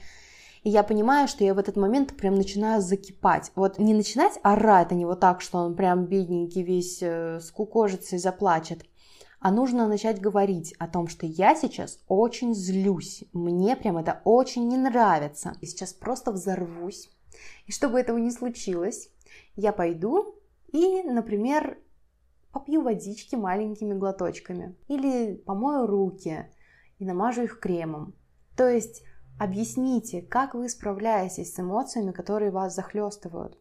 И 0.64 0.70
я 0.70 0.84
понимаю, 0.84 1.28
что 1.28 1.44
я 1.44 1.54
в 1.54 1.60
этот 1.60 1.76
момент 1.76 2.16
прям 2.16 2.36
начинаю 2.36 2.82
закипать. 2.82 3.52
Вот 3.56 3.80
не 3.80 3.94
начинать 3.94 4.40
орать 4.44 4.92
на 4.92 4.96
него 4.96 5.16
так, 5.16 5.42
что 5.42 5.58
он 5.58 5.76
прям 5.76 6.06
бедненький 6.06 6.64
весь 6.64 7.00
э, 7.02 7.40
скукожится 7.42 8.16
и 8.16 8.20
заплачет, 8.20 8.86
а 9.44 9.52
нужно 9.52 9.90
начать 9.90 10.22
говорить 10.22 10.74
о 10.80 10.88
том, 10.88 11.10
что 11.10 11.26
я 11.26 11.54
сейчас 11.54 12.00
очень 12.08 12.56
злюсь, 12.56 13.26
мне 13.34 13.76
прям 13.76 13.98
это 13.98 14.22
очень 14.24 14.70
не 14.70 14.78
нравится. 14.78 15.56
И 15.60 15.66
сейчас 15.66 15.92
просто 15.92 16.32
взорвусь, 16.32 17.10
и 17.66 17.72
чтобы 17.72 18.00
этого 18.00 18.18
не 18.18 18.32
случилось, 18.32 19.10
я 19.56 19.72
пойду 19.72 20.36
и, 20.72 21.04
например, 21.04 21.78
попью 22.52 22.82
водички 22.82 23.36
маленькими 23.36 23.94
глоточками. 23.94 24.76
Или 24.88 25.36
помою 25.36 25.88
руки 25.88 26.50
и 27.00 27.06
намажу 27.06 27.44
их 27.44 27.60
кремом. 27.60 28.14
То 28.56 28.70
есть 28.70 29.04
объясните, 29.40 30.22
как 30.22 30.54
вы 30.54 30.70
справляетесь 30.70 31.54
с 31.54 31.60
эмоциями, 31.60 32.12
которые 32.12 32.52
вас 32.52 32.76
захлестывают. 32.76 33.58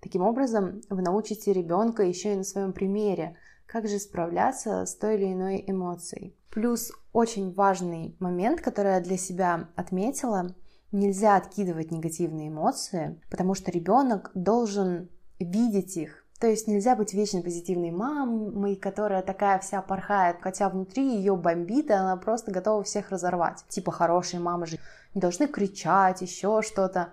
Таким 0.00 0.22
образом, 0.22 0.82
вы 0.90 1.00
научите 1.00 1.52
ребенка 1.52 2.02
еще 2.02 2.34
и 2.34 2.36
на 2.36 2.44
своем 2.44 2.72
примере, 2.72 3.36
как 3.66 3.88
же 3.88 3.98
справляться 3.98 4.84
с 4.84 4.94
той 4.96 5.16
или 5.16 5.32
иной 5.32 5.64
эмоцией. 5.66 6.36
Плюс 6.50 6.92
очень 7.12 7.54
важный 7.54 8.14
момент, 8.18 8.60
который 8.60 8.92
я 8.92 9.00
для 9.00 9.16
себя 9.16 9.70
отметила, 9.76 10.54
нельзя 10.94 11.36
откидывать 11.36 11.90
негативные 11.90 12.48
эмоции, 12.48 13.20
потому 13.30 13.54
что 13.54 13.70
ребенок 13.70 14.30
должен 14.34 15.10
видеть 15.38 15.96
их. 15.96 16.24
То 16.40 16.46
есть 16.46 16.68
нельзя 16.68 16.96
быть 16.96 17.14
вечно 17.14 17.42
позитивной 17.42 17.90
мамой, 17.90 18.76
которая 18.76 19.22
такая 19.22 19.58
вся 19.58 19.82
порхает, 19.82 20.36
хотя 20.40 20.68
внутри 20.68 21.16
ее 21.16 21.36
бомбит, 21.36 21.90
и 21.90 21.94
она 21.94 22.16
просто 22.16 22.50
готова 22.50 22.82
всех 22.84 23.10
разорвать. 23.10 23.64
Типа 23.68 23.92
хорошие 23.92 24.40
мамы 24.40 24.66
же 24.66 24.78
не 25.14 25.20
должны 25.20 25.46
кричать, 25.46 26.22
еще 26.22 26.62
что-то. 26.62 27.10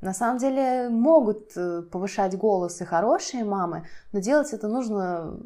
На 0.00 0.14
самом 0.14 0.38
деле 0.38 0.88
могут 0.88 1.56
э, 1.56 1.82
повышать 1.82 2.36
голос 2.36 2.80
и 2.80 2.84
хорошие 2.84 3.44
мамы, 3.44 3.86
но 4.12 4.18
делать 4.18 4.52
это 4.52 4.66
нужно, 4.66 5.38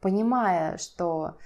понимая, 0.00 0.76
что 0.76 1.38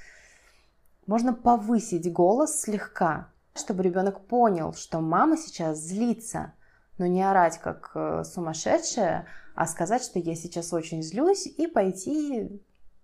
можно 1.07 1.33
повысить 1.33 2.13
голос 2.13 2.63
слегка, 2.63 3.29
чтобы 3.55 3.83
ребенок 3.83 4.27
понял, 4.27 4.73
что 4.75 5.01
мама 5.01 5.37
сейчас 5.37 5.79
злится, 5.79 6.55
но 6.99 7.07
не 7.07 7.23
орать 7.23 7.59
как 7.59 7.93
э, 7.95 8.25
сумасшедшая, 8.25 9.27
а 9.55 9.67
сказать, 9.67 10.03
что 10.03 10.19
я 10.19 10.35
сейчас 10.35 10.73
очень 10.73 11.03
злюсь, 11.03 11.47
и 11.47 11.67
пойти, 11.67 12.61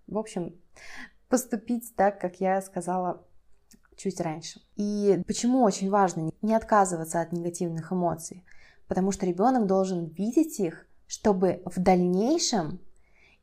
в 0.07 0.17
общем, 0.17 0.55
поступить 1.29 1.95
так, 1.95 2.19
как 2.19 2.41
я 2.41 2.61
сказала 2.61 3.25
чуть 3.95 4.19
раньше. 4.19 4.61
И 4.75 5.21
почему 5.25 5.63
очень 5.63 5.89
важно 5.89 6.31
не 6.41 6.55
отказываться 6.55 7.21
от 7.21 7.31
негативных 7.31 7.91
эмоций? 7.93 8.43
Потому 8.87 9.11
что 9.11 9.25
ребенок 9.25 9.67
должен 9.67 10.07
видеть 10.07 10.59
их, 10.59 10.85
чтобы 11.07 11.61
в 11.65 11.79
дальнейшем 11.79 12.81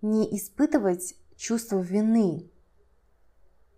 не 0.03 0.37
испытывать 0.37 1.15
чувство 1.37 1.81
вины 1.81 2.51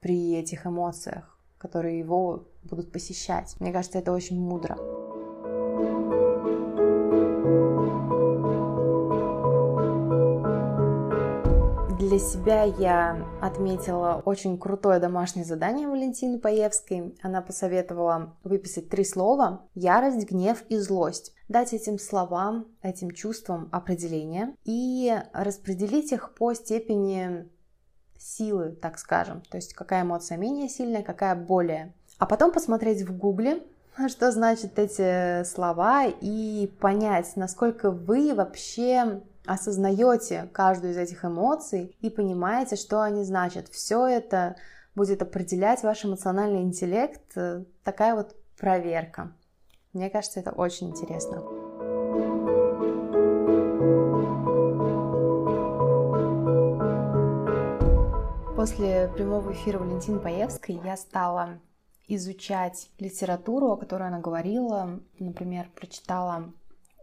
при 0.00 0.34
этих 0.34 0.66
эмоциях, 0.66 1.29
которые 1.60 1.98
его 1.98 2.46
будут 2.64 2.90
посещать. 2.90 3.54
Мне 3.60 3.72
кажется, 3.72 3.98
это 3.98 4.12
очень 4.12 4.40
мудро. 4.40 4.78
Для 11.98 12.18
себя 12.18 12.64
я 12.64 13.26
отметила 13.42 14.22
очень 14.24 14.58
крутое 14.58 14.98
домашнее 15.00 15.44
задание 15.44 15.86
Валентины 15.86 16.38
Паевской. 16.38 17.14
Она 17.20 17.42
посоветовала 17.42 18.34
выписать 18.42 18.88
три 18.88 19.04
слова– 19.04 19.66
ярость, 19.74 20.28
гнев 20.28 20.64
и 20.70 20.78
злость. 20.78 21.34
Дать 21.48 21.74
этим 21.74 21.98
словам, 21.98 22.68
этим 22.80 23.10
чувствам 23.10 23.68
определение 23.70 24.54
и 24.64 25.14
распределить 25.34 26.10
их 26.10 26.34
по 26.34 26.54
степени 26.54 27.48
силы, 28.20 28.70
так 28.70 28.98
скажем. 28.98 29.42
То 29.50 29.56
есть 29.56 29.74
какая 29.74 30.02
эмоция 30.02 30.38
менее 30.38 30.68
сильная, 30.68 31.02
какая 31.02 31.34
более 31.34 31.92
а 32.20 32.26
потом 32.26 32.52
посмотреть 32.52 33.02
в 33.02 33.16
гугле, 33.16 33.62
что 34.08 34.30
значат 34.30 34.78
эти 34.78 35.42
слова, 35.44 36.04
и 36.06 36.70
понять, 36.78 37.32
насколько 37.34 37.90
вы 37.90 38.34
вообще 38.34 39.22
осознаете 39.46 40.48
каждую 40.52 40.92
из 40.92 40.98
этих 40.98 41.24
эмоций 41.24 41.96
и 42.00 42.10
понимаете, 42.10 42.76
что 42.76 43.00
они 43.00 43.24
значат. 43.24 43.68
Все 43.68 44.06
это 44.06 44.56
будет 44.94 45.22
определять 45.22 45.82
ваш 45.82 46.04
эмоциональный 46.04 46.62
интеллект. 46.62 47.22
Такая 47.82 48.14
вот 48.14 48.36
проверка. 48.58 49.32
Мне 49.94 50.10
кажется, 50.10 50.40
это 50.40 50.50
очень 50.50 50.90
интересно. 50.90 51.59
После 58.60 59.08
прямого 59.08 59.54
эфира 59.54 59.78
Валентины 59.78 60.20
Паевской 60.20 60.78
я 60.84 60.94
стала 60.98 61.60
изучать 62.06 62.90
литературу, 62.98 63.70
о 63.70 63.78
которой 63.78 64.08
она 64.08 64.20
говорила. 64.20 65.00
Например, 65.18 65.70
прочитала 65.74 66.52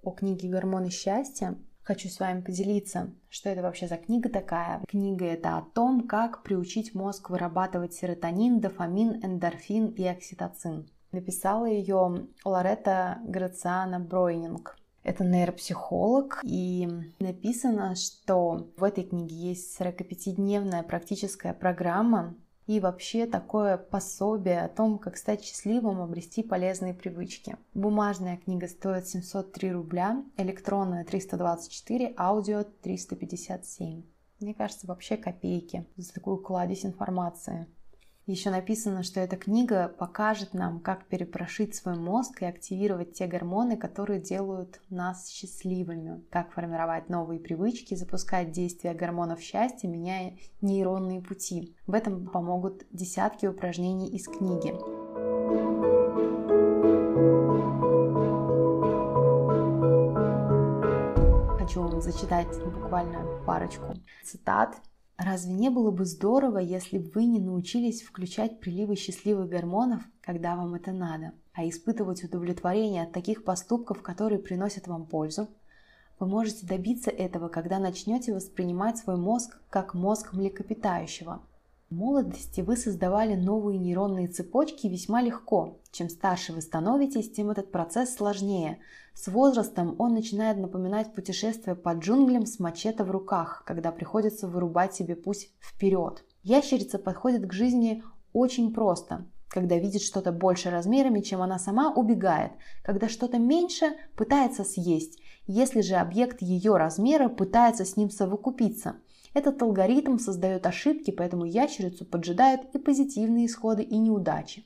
о 0.04 0.12
книге 0.12 0.50
«Гормоны 0.50 0.92
счастья». 0.92 1.58
Хочу 1.82 2.10
с 2.10 2.20
вами 2.20 2.42
поделиться, 2.42 3.12
что 3.32 3.50
это 3.50 3.64
вообще 3.64 3.88
за 3.88 3.98
книга 3.98 4.30
такая. 4.30 4.84
Книга 4.88 5.26
это 5.26 5.58
о 5.58 5.64
том, 5.64 6.08
как 6.08 6.44
приучить 6.44 6.94
мозг 6.94 7.32
вырабатывать 7.32 7.96
серотонин, 7.96 8.60
дофамин, 8.60 9.26
эндорфин 9.26 9.88
и 9.88 10.06
окситоцин. 10.06 10.88
Написала 11.12 11.66
ее 11.66 12.28
Лоретта 12.46 13.18
Грациана 13.24 14.00
Бройнинг. 14.00 14.78
Это 15.08 15.24
нейропсихолог, 15.24 16.42
и 16.44 16.86
написано, 17.20 17.96
что 17.96 18.68
в 18.76 18.84
этой 18.84 19.06
книге 19.06 19.36
есть 19.36 19.80
45-дневная 19.80 20.84
практическая 20.84 21.54
программа, 21.54 22.36
и 22.66 22.82
вообще 22.82 23.26
такое 23.26 23.78
пособие 23.78 24.60
о 24.60 24.68
том, 24.68 25.00
как 25.00 25.16
стать 25.16 25.46
счастливым, 25.46 26.02
обрести 26.02 26.44
полезные 26.44 26.94
привычки. 26.94 27.56
Бумажная 27.74 28.36
книга 28.36 28.68
стоит 28.68 29.08
703 29.08 29.72
рубля, 29.72 30.26
электронная 30.36 31.06
324, 31.06 32.14
аудио 32.18 32.66
357. 32.82 34.04
Мне 34.42 34.54
кажется, 34.54 34.88
вообще 34.88 35.16
копейки 35.16 35.88
за 35.96 36.14
такую 36.14 36.40
кладезь 36.40 36.84
информации. 36.84 37.68
Еще 38.28 38.50
написано, 38.50 39.04
что 39.04 39.22
эта 39.22 39.38
книга 39.38 39.88
покажет 39.88 40.54
нам, 40.54 40.82
как 40.82 41.06
перепрошить 41.06 41.76
свой 41.76 41.96
мозг 41.96 42.42
и 42.42 42.46
активировать 42.46 43.14
те 43.14 43.26
гормоны, 43.26 43.78
которые 43.78 44.20
делают 44.20 44.82
нас 44.90 45.30
счастливыми, 45.30 46.22
как 46.30 46.52
формировать 46.52 47.08
новые 47.08 47.40
привычки, 47.40 47.96
запускать 47.96 48.52
действия 48.52 48.94
гормонов 48.94 49.40
счастья, 49.40 49.88
меняя 49.88 50.38
нейронные 50.60 51.22
пути. 51.22 51.74
В 51.88 51.94
этом 51.94 52.28
помогут 52.28 52.86
десятки 52.92 53.46
упражнений 53.46 54.10
из 54.10 54.28
книги. 54.28 54.76
хочу 61.60 62.00
зачитать 62.00 62.48
буквально 62.64 63.26
парочку 63.46 63.94
цитат. 64.24 64.78
Разве 65.18 65.54
не 65.54 65.70
было 65.70 65.90
бы 65.90 66.06
здорово, 66.06 66.60
если 66.60 67.00
бы 67.00 67.10
вы 67.16 67.26
не 67.26 67.40
научились 67.40 68.04
включать 68.04 68.60
приливы 68.60 68.96
счастливых 68.96 69.50
гормонов, 69.50 70.04
когда 70.22 70.56
вам 70.56 70.76
это 70.76 70.92
надо, 70.92 71.34
а 71.54 71.68
испытывать 71.68 72.24
удовлетворение 72.24 73.04
от 73.04 73.14
таких 73.14 73.44
поступков, 73.44 74.04
которые 74.04 74.40
приносят 74.40 74.86
вам 74.86 75.08
пользу? 75.08 75.48
Вы 76.20 76.28
можете 76.28 76.68
добиться 76.68 77.10
этого, 77.10 77.48
когда 77.48 77.80
начнете 77.80 78.34
воспринимать 78.34 78.98
свой 79.00 79.18
мозг 79.18 79.60
как 79.72 79.96
мозг 79.96 80.34
млекопитающего. 80.34 81.42
В 81.90 81.96
молодости 81.96 82.60
вы 82.60 82.76
создавали 82.76 83.36
новые 83.36 83.80
нейронные 83.80 84.28
цепочки 84.28 84.88
весьма 84.88 85.22
легко. 85.22 85.80
Чем 85.92 86.10
старше 86.10 86.52
вы 86.52 86.60
становитесь, 86.60 87.32
тем 87.32 87.50
этот 87.50 87.72
процесс 87.72 88.14
сложнее. 88.14 88.80
С 89.14 89.30
возрастом 89.30 89.96
он 89.98 90.14
начинает 90.14 90.58
напоминать 90.58 91.14
путешествие 91.14 91.78
по 91.78 91.94
джунглям 91.94 92.46
с 92.46 92.60
мачете 92.60 93.06
в 93.06 93.12
руках, 93.12 93.64
когда 93.66 93.94
приходится 93.94 94.50
вырубать 94.50 94.96
себе 94.96 95.16
путь 95.16 95.50
вперед. 95.62 96.26
Ящерица 96.44 97.00
подходит 97.00 97.48
к 97.48 97.54
жизни 97.54 98.04
очень 98.34 98.74
просто. 98.74 99.26
Когда 99.48 99.78
видит 99.78 100.02
что-то 100.02 100.34
больше 100.34 100.70
размерами, 100.70 101.22
чем 101.22 101.42
она 101.42 101.58
сама, 101.58 101.94
убегает. 101.94 102.52
Когда 102.84 103.08
что-то 103.08 103.40
меньше, 103.40 103.96
пытается 104.18 104.66
съесть. 104.66 105.22
Если 105.46 105.80
же 105.80 105.96
объект 105.96 106.42
ее 106.42 106.76
размера 106.76 107.30
пытается 107.30 107.86
с 107.86 107.96
ним 107.96 108.10
совокупиться. 108.10 108.98
Этот 109.38 109.62
алгоритм 109.62 110.18
создает 110.18 110.66
ошибки, 110.66 111.12
поэтому 111.12 111.46
ящерицу 111.46 112.06
поджидают 112.06 112.74
и 112.74 112.80
позитивные 112.80 113.46
исходы, 113.46 113.84
и 113.84 113.96
неудачи. 113.96 114.64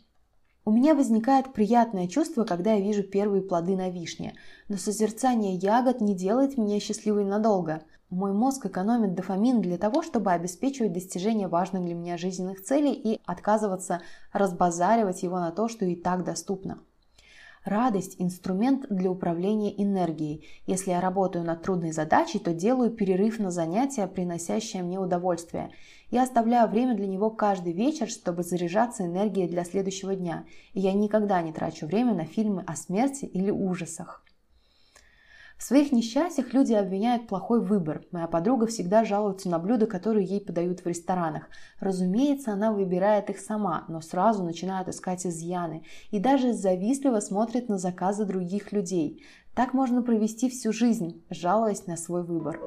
У 0.63 0.71
меня 0.71 0.95
возникает 0.95 1.51
приятное 1.51 2.07
чувство, 2.07 2.45
когда 2.45 2.75
я 2.75 2.79
вижу 2.79 3.03
первые 3.03 3.41
плоды 3.41 3.75
на 3.75 3.89
вишне, 3.89 4.33
но 4.69 4.77
созерцание 4.77 5.55
ягод 5.55 5.99
не 5.99 6.15
делает 6.15 6.57
меня 6.57 6.79
счастливой 6.79 7.25
надолго. 7.25 7.83
Мой 8.09 8.31
мозг 8.31 8.65
экономит 8.65 9.13
дофамин 9.13 9.59
для 9.59 9.77
того, 9.77 10.03
чтобы 10.03 10.31
обеспечивать 10.31 10.93
достижение 10.93 11.49
важных 11.49 11.83
для 11.83 11.93
меня 11.93 12.17
жизненных 12.17 12.63
целей 12.63 12.93
и 12.93 13.19
отказываться 13.25 14.01
разбазаривать 14.31 15.21
его 15.21 15.37
на 15.41 15.51
то, 15.51 15.67
что 15.67 15.83
и 15.83 15.97
так 15.97 16.23
доступно. 16.23 16.79
Радость– 17.63 18.15
инструмент 18.20 18.88
для 18.89 19.12
управления 19.12 19.80
энергией. 19.80 20.44
Если 20.65 20.89
я 20.89 21.00
работаю 21.00 21.46
над 21.46 21.62
трудной 21.62 21.91
задачей, 21.91 22.39
то 22.39 22.53
делаю 22.53 22.89
перерыв 22.89 23.38
на 23.38 23.51
занятие, 23.51 24.08
приносящее 24.08 24.82
мне 24.82 25.00
удовольствие. 25.00 25.70
Я 26.10 26.24
оставляю 26.24 26.68
время 26.68 26.96
для 26.96 27.06
него 27.06 27.30
каждый 27.30 27.74
вечер, 27.74 28.10
чтобы 28.10 28.41
заряжаться 28.41 29.06
энергией 29.06 29.48
для 29.48 29.63
следующего 29.63 30.15
дня. 30.15 30.46
И 30.74 30.80
я 30.80 30.94
никогда 30.94 31.39
не 31.44 31.53
трачу 31.53 31.86
время 31.86 32.15
на 32.15 32.25
фильмы 32.25 32.63
о 32.65 32.75
смерти 32.75 33.25
или 33.25 33.51
ужасах. 33.51 34.24
В 35.62 35.63
своих 35.63 35.91
несчастьях 35.91 36.56
люди 36.56 36.74
обвиняют 36.74 37.27
плохой 37.27 37.62
выбор. 37.62 38.03
Моя 38.12 38.25
подруга 38.25 38.65
всегда 38.65 39.06
жалуется 39.06 39.48
на 39.48 39.60
блюда, 39.60 39.86
которые 39.86 40.25
ей 40.25 40.41
подают 40.41 40.80
в 40.80 40.88
ресторанах. 40.88 41.50
Разумеется, 41.80 42.53
она 42.53 42.72
выбирает 42.72 43.30
их 43.30 43.39
сама, 43.39 43.86
но 43.88 44.01
сразу 44.01 44.44
начинает 44.44 44.88
искать 44.88 45.24
изъяны 45.24 45.84
и 46.10 46.18
даже 46.18 46.53
завистливо 46.53 47.20
смотрит 47.20 47.70
на 47.70 47.77
заказы 47.77 48.25
других 48.25 48.72
людей. 48.72 49.24
Так 49.53 49.75
можно 49.75 50.01
провести 50.01 50.50
всю 50.50 50.74
жизнь, 50.74 51.24
жалуясь 51.30 51.86
на 51.86 51.96
свой 51.96 52.24
выбор. 52.24 52.60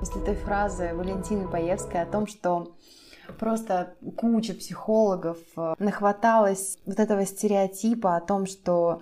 После 0.00 0.22
той 0.22 0.34
фразы 0.34 0.90
Валентины 0.92 1.46
Паевской 1.46 2.02
о 2.02 2.06
том, 2.06 2.26
что 2.26 2.74
просто 3.38 3.94
куча 4.16 4.54
психологов 4.54 5.38
э, 5.56 5.74
нахваталась 5.78 6.78
вот 6.86 6.98
этого 6.98 7.24
стереотипа 7.24 8.16
о 8.16 8.20
том, 8.20 8.46
что 8.46 9.00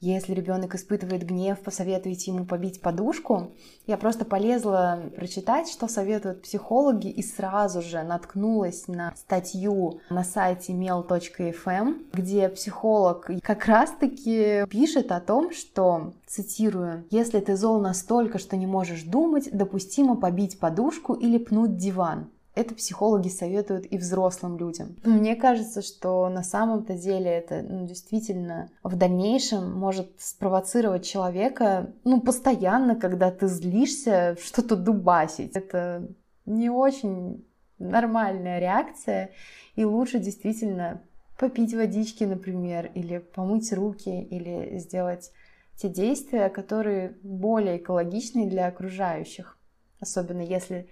если 0.00 0.32
ребенок 0.32 0.74
испытывает 0.74 1.26
гнев, 1.26 1.60
посоветуйте 1.60 2.30
ему 2.30 2.46
побить 2.46 2.80
подушку. 2.80 3.52
Я 3.86 3.98
просто 3.98 4.24
полезла 4.24 4.98
прочитать, 5.14 5.68
что 5.68 5.88
советуют 5.88 6.40
психологи, 6.40 7.08
и 7.08 7.22
сразу 7.22 7.82
же 7.82 8.02
наткнулась 8.02 8.88
на 8.88 9.12
статью 9.14 10.00
на 10.08 10.24
сайте 10.24 10.72
mail.fm, 10.72 12.06
где 12.14 12.48
психолог 12.48 13.30
как 13.42 13.66
раз-таки 13.66 14.64
пишет 14.70 15.12
о 15.12 15.20
том, 15.20 15.52
что, 15.52 16.14
цитирую, 16.26 17.04
«Если 17.10 17.38
ты 17.40 17.54
зол 17.54 17.78
настолько, 17.78 18.38
что 18.38 18.56
не 18.56 18.66
можешь 18.66 19.02
думать, 19.02 19.50
допустимо 19.52 20.16
побить 20.16 20.58
подушку 20.58 21.12
или 21.12 21.36
пнуть 21.36 21.76
диван. 21.76 22.30
Это 22.54 22.74
психологи 22.74 23.28
советуют 23.28 23.86
и 23.90 23.96
взрослым 23.96 24.58
людям. 24.58 24.96
Мне 25.04 25.36
кажется, 25.36 25.82
что 25.82 26.28
на 26.28 26.42
самом-то 26.42 26.94
деле 26.94 27.30
это 27.30 27.62
ну, 27.62 27.86
действительно 27.86 28.70
в 28.82 28.96
дальнейшем 28.96 29.72
может 29.72 30.10
спровоцировать 30.18 31.06
человека, 31.06 31.92
ну, 32.04 32.20
постоянно, 32.20 32.96
когда 32.96 33.30
ты 33.30 33.46
злишься, 33.46 34.36
что-то 34.42 34.76
дубасить. 34.76 35.56
Это 35.56 36.08
не 36.44 36.70
очень 36.70 37.46
нормальная 37.78 38.58
реакция, 38.58 39.30
и 39.76 39.84
лучше 39.84 40.18
действительно 40.18 41.02
попить 41.38 41.72
водички, 41.72 42.24
например, 42.24 42.90
или 42.94 43.18
помыть 43.18 43.72
руки, 43.72 44.22
или 44.22 44.76
сделать 44.78 45.30
те 45.76 45.88
действия, 45.88 46.50
которые 46.50 47.16
более 47.22 47.78
экологичны 47.78 48.46
для 48.46 48.66
окружающих. 48.66 49.56
Особенно 50.00 50.42
если 50.42 50.88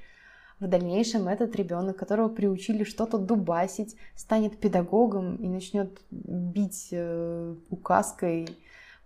в 0.61 0.66
дальнейшем 0.66 1.29
этот 1.29 1.55
ребенок, 1.57 1.97
которого 1.97 2.29
приучили 2.29 2.85
что-то 2.85 3.18
дубасить, 3.18 3.97
станет 4.16 4.59
педагогом 4.59 5.37
и 5.37 5.49
начнет 5.49 6.01
бить 6.11 6.88
э, 6.90 7.55
указкой 7.71 8.49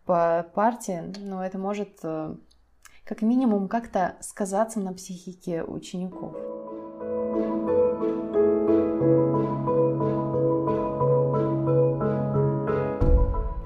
по 0.04 0.46
партии, 0.54 1.12
но 1.18 1.44
это 1.44 1.58
может 1.58 1.98
э, 2.02 2.34
как 3.04 3.22
минимум 3.22 3.68
как-то 3.68 4.16
сказаться 4.20 4.80
на 4.80 4.92
психике 4.94 5.62
учеников. 5.62 6.34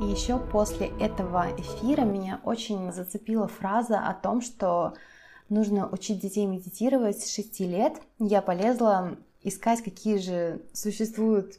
Еще 0.01 0.38
после 0.38 0.88
этого 0.99 1.46
эфира 1.59 2.03
меня 2.03 2.40
очень 2.42 2.90
зацепила 2.90 3.49
фраза 3.49 4.01
о 4.01 4.14
том, 4.14 4.40
что 4.40 4.94
нужно 5.48 5.88
учить 5.88 6.20
детей 6.20 6.46
медитировать 6.46 7.20
с 7.20 7.35
6 7.35 7.61
лет. 7.61 7.94
Я 8.18 8.42
полезла 8.42 9.16
искать, 9.42 9.82
какие 9.82 10.18
же 10.18 10.62
существуют 10.72 11.54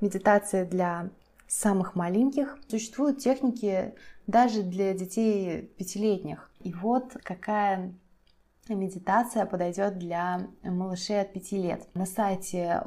медитации 0.00 0.64
для 0.64 1.10
самых 1.46 1.94
маленьких. 1.94 2.58
Существуют 2.68 3.18
техники 3.18 3.94
даже 4.26 4.62
для 4.62 4.94
детей 4.94 5.62
пятилетних. 5.78 6.50
И 6.60 6.72
вот 6.72 7.16
какая 7.24 7.94
медитация 8.68 9.46
подойдет 9.46 9.98
для 9.98 10.48
малышей 10.62 11.20
от 11.20 11.32
5 11.32 11.52
лет. 11.52 11.88
На 11.94 12.06
сайте 12.06 12.82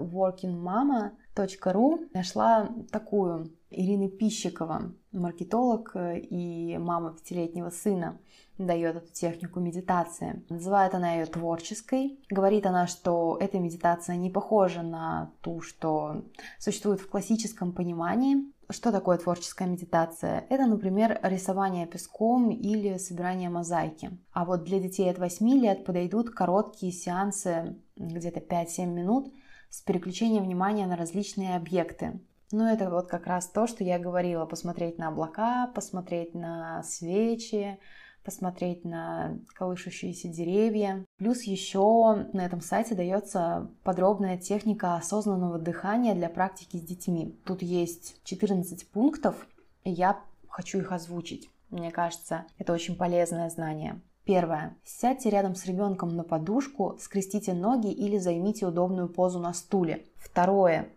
workingmama.ru 1.35 2.09
нашла 2.13 2.69
такую 2.91 3.51
Ирины 3.69 4.09
Пищикова, 4.09 4.91
маркетолог 5.11 5.95
и 5.95 6.77
мама 6.77 7.13
пятилетнего 7.13 7.69
сына 7.69 8.19
дает 8.57 8.97
эту 8.97 9.11
технику 9.13 9.59
медитации. 9.59 10.43
Называет 10.49 10.93
она 10.93 11.13
ее 11.13 11.25
творческой. 11.25 12.19
Говорит 12.29 12.65
она, 12.65 12.85
что 12.85 13.37
эта 13.39 13.59
медитация 13.59 14.17
не 14.17 14.29
похожа 14.29 14.81
на 14.81 15.31
ту, 15.41 15.61
что 15.61 16.23
существует 16.59 16.99
в 16.99 17.09
классическом 17.09 17.71
понимании. 17.71 18.51
Что 18.69 18.91
такое 18.91 19.17
творческая 19.17 19.67
медитация? 19.67 20.45
Это, 20.49 20.65
например, 20.65 21.19
рисование 21.23 21.87
песком 21.87 22.51
или 22.51 22.97
собирание 22.97 23.49
мозаики. 23.49 24.11
А 24.31 24.45
вот 24.45 24.63
для 24.63 24.79
детей 24.79 25.09
от 25.09 25.17
8 25.17 25.49
лет 25.59 25.83
подойдут 25.83 26.29
короткие 26.29 26.93
сеансы, 26.93 27.75
где-то 27.97 28.39
5-7 28.39 28.85
минут, 28.85 29.33
с 29.71 29.81
переключением 29.81 30.43
внимания 30.43 30.85
на 30.85 30.95
различные 30.95 31.55
объекты. 31.55 32.19
Ну, 32.51 32.65
это 32.65 32.89
вот 32.89 33.07
как 33.07 33.25
раз 33.25 33.47
то, 33.47 33.65
что 33.65 33.83
я 33.83 33.97
говорила, 33.97 34.45
посмотреть 34.45 34.97
на 34.97 35.07
облака, 35.07 35.71
посмотреть 35.73 36.35
на 36.35 36.83
свечи, 36.83 37.79
посмотреть 38.25 38.83
на 38.83 39.39
колышущиеся 39.55 40.27
деревья. 40.27 41.05
Плюс 41.17 41.43
еще 41.43 42.27
на 42.33 42.45
этом 42.45 42.59
сайте 42.59 42.93
дается 42.93 43.71
подробная 43.83 44.37
техника 44.37 44.95
осознанного 44.95 45.57
дыхания 45.57 46.13
для 46.13 46.29
практики 46.29 46.75
с 46.75 46.81
детьми. 46.81 47.39
Тут 47.45 47.61
есть 47.61 48.21
14 48.25 48.87
пунктов, 48.89 49.47
и 49.85 49.91
я 49.91 50.19
хочу 50.49 50.79
их 50.79 50.91
озвучить. 50.91 51.49
Мне 51.69 51.91
кажется, 51.91 52.45
это 52.57 52.73
очень 52.73 52.97
полезное 52.97 53.49
знание. 53.49 54.01
Первое. 54.23 54.77
Сядьте 54.83 55.29
рядом 55.29 55.55
с 55.55 55.65
ребенком 55.65 56.15
на 56.15 56.23
подушку, 56.23 56.97
скрестите 56.99 57.53
ноги 57.53 57.91
или 57.91 58.17
займите 58.17 58.67
удобную 58.67 59.09
позу 59.09 59.39
на 59.39 59.53
стуле. 59.53 60.05
Второе. 60.15 60.89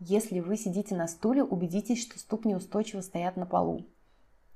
Если 0.00 0.40
вы 0.40 0.56
сидите 0.56 0.96
на 0.96 1.06
стуле, 1.06 1.44
убедитесь, 1.44 2.02
что 2.02 2.18
ступни 2.18 2.54
устойчиво 2.54 3.00
стоят 3.00 3.36
на 3.36 3.46
полу. 3.46 3.86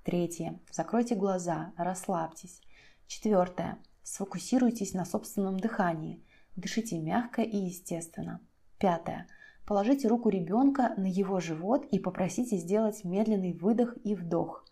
Третье. 0.05 0.59
Закройте 0.73 1.15
глаза, 1.15 1.73
расслабьтесь. 1.77 2.61
Четвертое. 3.07 3.79
Сфокусируйтесь 4.03 4.95
на 4.95 5.05
собственном 5.05 5.61
дыхании. 5.61 6.23
Дышите 6.57 6.99
мягко 6.99 7.43
и 7.43 7.57
естественно. 7.57 8.41
Пятое. 8.79 9.29
Положите 9.65 10.09
руку 10.09 10.29
ребенка 10.29 10.95
на 10.97 11.07
его 11.07 11.41
живот 11.41 11.85
и 11.91 11.99
попросите 11.99 12.57
сделать 12.57 13.05
медленный 13.05 13.53
выдох 13.53 13.97
и 14.03 14.15
вдох. 14.15 14.65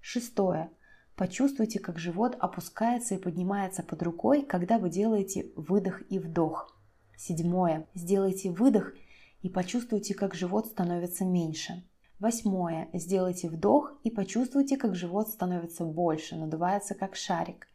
Шестое. 0.00 0.70
Почувствуйте, 1.16 1.78
как 1.78 1.98
живот 1.98 2.36
опускается 2.38 3.14
и 3.14 3.18
поднимается 3.18 3.82
под 3.82 4.02
рукой, 4.02 4.42
когда 4.42 4.78
вы 4.78 4.90
делаете 4.90 5.50
выдох 5.56 6.02
и 6.10 6.18
вдох. 6.18 6.76
Седьмое. 7.16 7.86
Сделайте 7.94 8.50
выдох 8.50 8.92
и 9.40 9.48
почувствуйте, 9.48 10.12
как 10.12 10.34
живот 10.34 10.66
становится 10.66 11.24
меньше. 11.24 11.82
Восьмое. 12.18 12.90
Сделайте 12.92 13.48
вдох 13.48 13.98
и 14.04 14.10
почувствуйте, 14.10 14.76
как 14.76 14.94
живот 14.94 15.28
становится 15.28 15.86
больше, 15.86 16.36
надувается 16.36 16.94
как 16.94 17.16
шарик. 17.16 17.66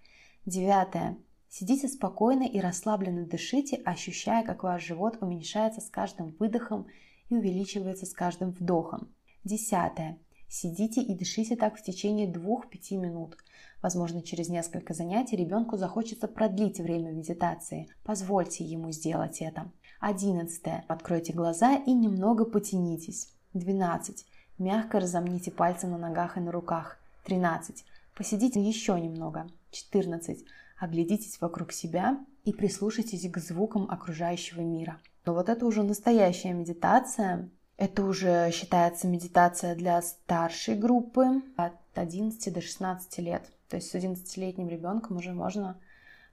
Девятое. 0.46 1.18
Сидите 1.50 1.88
спокойно 1.88 2.44
и 2.44 2.60
расслабленно 2.60 3.26
дышите, 3.26 3.78
ощущая, 3.78 4.44
как 4.44 4.62
ваш 4.62 4.86
живот 4.86 5.18
уменьшается 5.20 5.82
с 5.82 5.90
каждым 5.90 6.36
выдохом 6.40 6.86
и 7.30 7.36
увеличивается 7.36 8.06
с 8.06 8.14
каждым 8.14 8.52
вдохом. 8.52 9.10
Десятое. 9.44 10.20
Сидите 10.54 11.02
и 11.02 11.16
дышите 11.16 11.56
так 11.56 11.78
в 11.78 11.82
течение 11.82 12.28
2-5 12.28 12.98
минут. 12.98 13.38
Возможно, 13.82 14.22
через 14.22 14.50
несколько 14.50 14.94
занятий 14.94 15.38
ребенку 15.38 15.78
захочется 15.78 16.28
продлить 16.28 16.82
время 16.82 17.12
медитации. 17.12 17.88
Позвольте 18.04 18.66
ему 18.66 18.92
сделать 18.92 19.40
это. 19.40 19.72
Одиннадцатое. 20.02 20.84
Откройте 20.90 21.32
глаза 21.32 21.76
и 21.76 21.94
немного 21.94 22.44
потянитесь. 22.44 23.30
Двенадцать. 23.54 24.26
Мягко 24.58 25.00
разомните 25.00 25.52
пальцы 25.52 25.88
на 25.88 25.98
ногах 25.98 26.36
и 26.36 26.42
на 26.42 26.52
руках. 26.52 27.00
Тринадцать. 27.24 27.86
Посидите 28.14 28.62
еще 28.62 29.00
немного. 29.00 29.48
Четырнадцать 29.72 30.44
оглядитесь 30.78 31.40
вокруг 31.40 31.72
себя 31.72 32.20
и 32.44 32.52
прислушайтесь 32.52 33.32
к 33.32 33.38
звукам 33.38 33.90
окружающего 33.90 34.60
мира. 34.60 35.00
Но 35.26 35.34
вот 35.34 35.48
это 35.48 35.66
уже 35.66 35.84
настоящая 35.84 36.52
медитация. 36.52 37.50
Это 37.82 38.04
уже 38.04 38.52
считается 38.52 39.08
медитация 39.08 39.74
для 39.74 40.04
старшей 40.04 40.76
группы 40.76 41.42
от 41.58 41.74
11 41.96 42.54
до 42.54 42.62
16 42.62 43.18
лет. 43.18 43.44
То 43.70 43.78
есть 43.78 43.90
с 43.90 43.96
11-летним 43.96 44.70
ребенком 44.70 45.18
уже 45.18 45.34
можно 45.34 45.80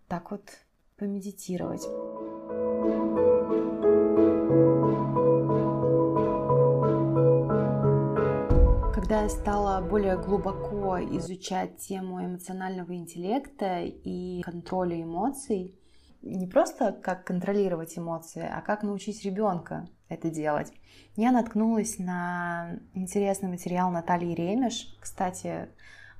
так 0.09 0.31
вот 0.31 0.43
помедитировать. 0.99 1.81
Когда 8.95 9.23
я 9.23 9.31
стала 9.31 9.81
более 9.81 10.19
глубоко 10.19 10.99
изучать 11.17 11.79
тему 11.79 12.23
эмоционального 12.23 12.95
интеллекта 12.95 13.85
и 13.85 14.43
контроля 14.43 15.03
эмоций, 15.03 15.78
не 16.23 16.47
просто 16.47 16.93
как 16.93 17.25
контролировать 17.25 17.97
эмоции, 17.99 18.49
а 18.51 18.61
как 18.61 18.83
научить 18.83 19.25
ребенка 19.25 19.89
это 20.09 20.31
делать. 20.31 20.73
Я 21.17 21.33
наткнулась 21.33 21.99
на 21.99 22.79
интересный 22.95 23.49
материал 23.49 23.91
Натальи 23.91 24.35
Ремеш. 24.35 24.97
Кстати, 25.01 25.69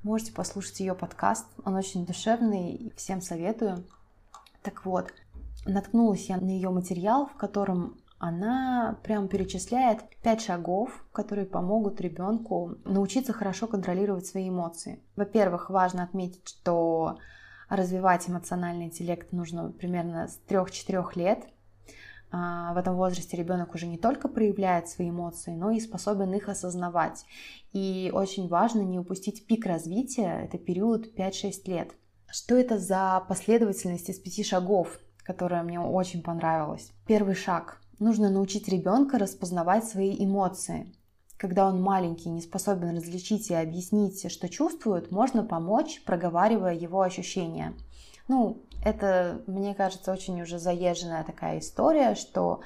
можете 0.03 0.33
послушать 0.33 0.79
ее 0.79 0.95
подкаст. 0.95 1.47
Он 1.65 1.75
очень 1.75 2.05
душевный, 2.05 2.93
всем 2.95 3.21
советую. 3.21 3.85
Так 4.61 4.85
вот, 4.85 5.11
наткнулась 5.65 6.29
я 6.29 6.37
на 6.37 6.49
ее 6.49 6.69
материал, 6.69 7.27
в 7.27 7.35
котором 7.35 7.97
она 8.19 8.99
прям 9.03 9.29
перечисляет 9.29 10.01
пять 10.21 10.41
шагов, 10.41 11.05
которые 11.13 11.45
помогут 11.45 12.01
ребенку 12.01 12.75
научиться 12.83 13.31
хорошо 13.31 13.67
контролировать 13.67 14.25
свои 14.25 14.49
эмоции. 14.49 15.01
Во-первых, 15.15 15.69
важно 15.69 16.03
отметить, 16.03 16.45
что 16.45 17.17
развивать 17.69 18.29
эмоциональный 18.29 18.85
интеллект 18.85 19.31
нужно 19.31 19.71
примерно 19.71 20.27
с 20.27 20.39
3-4 20.47 21.05
лет. 21.15 21.47
А, 22.31 22.73
в 22.73 22.77
этом 22.77 22.95
возрасте 22.95 23.37
ребенок 23.37 23.73
уже 23.73 23.87
не 23.87 23.97
только 23.97 24.27
проявляет 24.27 24.87
свои 24.87 25.09
эмоции, 25.09 25.51
но 25.51 25.71
и 25.71 25.79
способен 25.79 26.33
их 26.33 26.49
осознавать. 26.49 27.25
И 27.71 28.11
очень 28.13 28.47
важно 28.47 28.81
не 28.81 28.99
упустить 28.99 29.47
пик 29.47 29.65
развития, 29.65 30.43
это 30.45 30.57
период 30.57 31.17
5-6 31.17 31.51
лет. 31.65 31.91
Что 32.27 32.55
это 32.55 32.77
за 32.77 33.23
последовательность 33.27 34.09
из 34.09 34.19
пяти 34.19 34.43
шагов, 34.43 34.99
которая 35.23 35.63
мне 35.63 35.79
очень 35.79 36.21
понравилась? 36.21 36.91
Первый 37.07 37.33
шаг 37.33 37.79
Нужно 37.99 38.29
научить 38.29 38.69
ребенка 38.69 39.19
распознавать 39.19 39.83
свои 39.83 40.15
эмоции. 40.23 40.95
Когда 41.39 41.65
он 41.67 41.81
маленький, 41.81 42.29
не 42.29 42.41
способен 42.41 42.97
различить 42.97 43.49
и 43.49 43.55
объяснить, 43.55 44.29
что 44.29 44.49
чувствует, 44.49 45.09
можно 45.09 45.41
помочь, 45.41 46.03
проговаривая 46.05 46.73
его 46.75 47.01
ощущения. 47.01 47.73
Ну, 48.27 48.61
это, 48.83 49.41
мне 49.47 49.73
кажется, 49.73 50.11
очень 50.11 50.41
уже 50.41 50.59
заезженная 50.59 51.23
такая 51.23 51.59
история, 51.59 52.15
что 52.15 52.59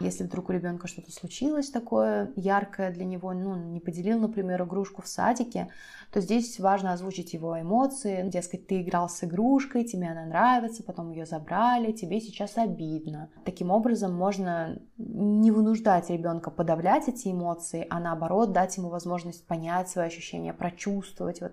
если 0.00 0.24
вдруг 0.24 0.48
у 0.48 0.52
ребенка 0.52 0.88
что-то 0.88 1.12
случилось 1.12 1.70
такое 1.70 2.32
яркое 2.36 2.92
для 2.92 3.04
него, 3.04 3.32
ну, 3.32 3.54
не 3.54 3.80
поделил, 3.80 4.18
например, 4.18 4.62
игрушку 4.62 5.02
в 5.02 5.06
садике, 5.06 5.68
то 6.12 6.20
здесь 6.20 6.58
важно 6.58 6.92
озвучить 6.92 7.32
его 7.32 7.60
эмоции. 7.60 8.28
Дескать, 8.28 8.66
ты 8.66 8.82
играл 8.82 9.08
с 9.08 9.22
игрушкой, 9.22 9.84
тебе 9.84 10.08
она 10.08 10.26
нравится, 10.26 10.82
потом 10.82 11.10
ее 11.10 11.26
забрали, 11.26 11.92
тебе 11.92 12.20
сейчас 12.20 12.56
обидно. 12.56 13.30
Таким 13.44 13.70
образом, 13.70 14.14
можно 14.14 14.80
не 14.98 15.50
вынуждать 15.50 16.10
ребенка 16.10 16.50
подавлять 16.50 17.08
эти 17.08 17.28
эмоции, 17.28 17.86
а 17.88 18.00
наоборот 18.00 18.52
дать 18.52 18.76
ему 18.76 18.88
возможность 18.88 19.46
понять 19.46 19.88
свои 19.88 20.06
ощущения, 20.06 20.52
прочувствовать 20.52 21.40
вот, 21.40 21.52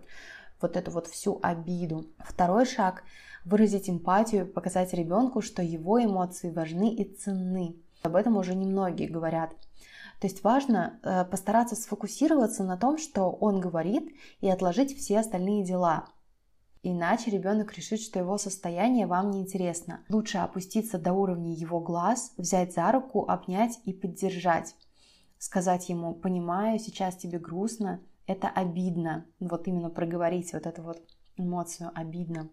вот 0.62 0.78
эту 0.78 0.92
вот 0.92 1.08
всю 1.08 1.40
обиду. 1.44 2.08
Второй 2.20 2.66
шаг 2.66 3.04
выразить 3.46 3.90
эмпатию, 3.90 4.48
показать 4.48 4.94
ребенку, 4.94 5.42
что 5.42 5.62
его 5.62 6.04
эмоции 6.04 6.52
важны 6.52 6.94
и 6.94 7.04
ценны. 7.04 7.76
Об 8.04 8.16
этом 8.16 8.38
уже 8.38 8.56
немногие 8.56 9.10
говорят. 9.10 9.52
То 10.20 10.28
есть 10.28 10.44
важно 10.44 11.00
э, 11.02 11.26
постараться 11.26 11.76
сфокусироваться 11.76 12.64
на 12.64 12.78
том, 12.78 12.98
что 12.98 13.30
он 13.30 13.60
говорит, 13.60 14.16
и 14.40 14.50
отложить 14.50 14.96
все 14.98 15.20
остальные 15.20 15.64
дела. 15.64 16.06
Иначе 16.84 17.30
ребенок 17.30 17.74
решит, 17.74 18.02
что 18.02 18.20
его 18.20 18.38
состояние 18.38 19.06
вам 19.06 19.32
не 19.32 19.42
интересно. 19.42 20.04
Лучше 20.10 20.40
опуститься 20.40 20.98
до 20.98 21.14
уровня 21.14 21.54
его 21.54 21.80
глаз, 21.80 22.34
взять 22.38 22.74
за 22.74 22.92
руку, 22.92 23.26
обнять 23.28 23.80
и 23.86 23.94
поддержать. 23.94 24.76
Сказать 25.38 25.90
ему, 25.90 26.14
понимаю, 26.14 26.80
сейчас 26.80 27.16
тебе 27.16 27.40
грустно, 27.40 28.00
это 28.28 28.48
обидно. 28.48 29.26
Вот 29.40 29.68
именно 29.68 29.90
проговорить 29.90 30.54
вот 30.54 30.66
эту 30.66 30.84
вот 30.84 31.02
эмоцию 31.38 31.92
обидно. 31.96 32.50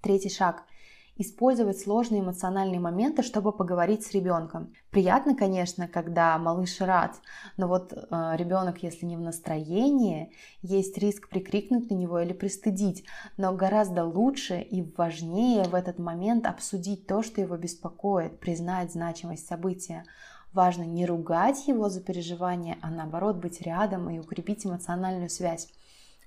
Третий 0.00 0.30
шаг– 0.30 0.64
использовать 1.18 1.80
сложные 1.80 2.20
эмоциональные 2.20 2.78
моменты, 2.78 3.22
чтобы 3.22 3.52
поговорить 3.52 4.06
с 4.06 4.12
ребенком. 4.12 4.72
Приятно, 4.90 5.34
конечно, 5.34 5.88
когда 5.88 6.38
малыш 6.38 6.80
рад, 6.80 7.16
но 7.56 7.66
вот 7.66 7.92
э, 7.92 8.32
ребенок, 8.36 8.82
если 8.84 9.04
не 9.04 9.16
в 9.16 9.20
настроении, 9.20 10.32
есть 10.62 10.96
риск 10.96 11.28
прикрикнуть 11.28 11.90
на 11.90 11.94
него 11.94 12.20
или 12.20 12.32
пристыдить, 12.32 13.04
но 13.36 13.52
гораздо 13.52 14.04
лучше 14.04 14.60
и 14.60 14.82
важнее 14.96 15.64
в 15.64 15.74
этот 15.74 15.98
момент 15.98 16.46
обсудить 16.46 17.06
то, 17.08 17.22
что 17.22 17.40
его 17.40 17.56
беспокоит, 17.56 18.38
признать 18.38 18.92
значимость 18.92 19.46
события. 19.46 20.04
Важно 20.52 20.84
не 20.84 21.04
ругать 21.04 21.66
его 21.66 21.88
за 21.88 22.00
переживания, 22.00 22.78
а 22.80 22.90
наоборот 22.90 23.36
быть 23.36 23.60
рядом 23.60 24.08
и 24.08 24.20
укрепить 24.20 24.64
эмоциональную 24.64 25.30
связь. 25.30 25.68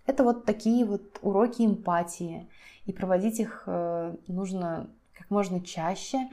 Это 0.05 0.23
вот 0.23 0.45
такие 0.45 0.83
вот 0.83 1.19
уроки 1.21 1.61
эмпатии 1.65 2.47
и 2.85 2.93
проводить 2.93 3.39
их 3.39 3.63
э, 3.65 4.15
нужно 4.27 4.89
как 5.13 5.29
можно 5.29 5.61
чаще, 5.61 6.29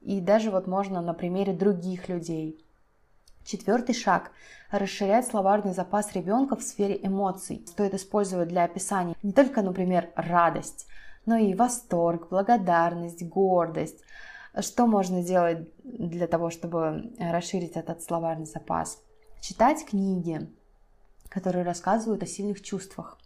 и 0.00 0.20
даже 0.20 0.50
вот 0.50 0.66
можно 0.66 1.00
на 1.00 1.14
примере 1.14 1.52
других 1.52 2.08
людей. 2.08 2.58
Четвертый 3.44 3.94
шаг– 3.94 4.32
расширять 4.70 5.26
словарный 5.26 5.72
запас 5.72 6.12
ребенка 6.14 6.56
в 6.56 6.62
сфере 6.62 6.98
эмоций. 7.02 7.64
Стоит 7.66 7.94
использовать 7.94 8.48
для 8.48 8.64
описания 8.64 9.14
не 9.22 9.32
только, 9.32 9.62
например, 9.62 10.10
радость, 10.16 10.86
но 11.26 11.36
и 11.36 11.54
восторг, 11.54 12.28
благодарность, 12.28 13.22
гордость. 13.26 14.02
Что 14.58 14.86
можно 14.86 15.22
делать 15.22 15.68
для 15.84 16.26
того, 16.26 16.50
чтобы 16.50 17.12
расширить 17.18 17.72
этот 17.72 18.02
словарный 18.02 18.46
запас? 18.46 19.02
Читать 19.40 19.84
книги, 19.84 20.48
которые 21.28 21.64
рассказывают 21.64 22.22
о 22.22 22.26
сильных 22.26 22.62
чувствах. 22.62 23.18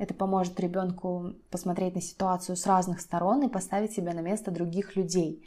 Это 0.00 0.14
поможет 0.14 0.58
ребенку 0.58 1.34
посмотреть 1.50 1.94
на 1.94 2.00
ситуацию 2.00 2.56
с 2.56 2.64
разных 2.64 3.02
сторон 3.02 3.42
и 3.42 3.50
поставить 3.50 3.92
себя 3.92 4.14
на 4.14 4.20
место 4.20 4.50
других 4.50 4.96
людей. 4.96 5.46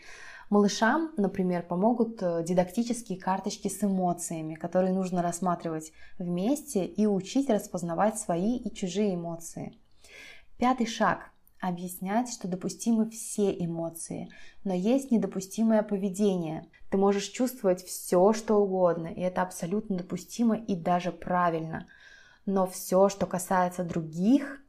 Малышам, 0.52 1.12
например, 1.18 1.64
помогут 1.64 2.22
э, 2.22 2.44
дидактические 2.44 3.20
карточки 3.20 3.68
с 3.68 3.84
эмоциями, 3.84 4.54
которые 4.54 4.94
нужно 4.94 5.24
рассматривать 5.24 5.92
вместе 6.20 6.86
и 6.86 7.08
учить 7.08 7.50
распознавать 7.50 8.20
свои 8.20 8.58
и 8.58 8.72
чужие 8.72 9.16
эмоции. 9.16 9.76
Пятый 10.60 10.86
шаг– 10.86 11.32
объяснять, 11.60 12.32
что 12.32 12.48
допустимы 12.48 13.10
все 13.10 13.52
эмоции, 13.58 14.30
но 14.64 14.76
есть 14.76 15.10
недопустимое 15.10 15.82
поведение. 15.82 16.68
Ты 16.92 16.98
можешь 16.98 17.30
чувствовать 17.30 17.84
все, 17.84 18.34
что 18.34 18.58
угодно, 18.58 19.08
и 19.08 19.22
это 19.22 19.42
абсолютно 19.42 19.98
допустимо 19.98 20.56
и 20.56 20.76
даже 20.76 21.12
правильно– 21.12 21.88
но 22.46 22.66
все, 22.68 23.10
что 23.10 23.26
касается 23.26 23.84
других, 23.84 24.62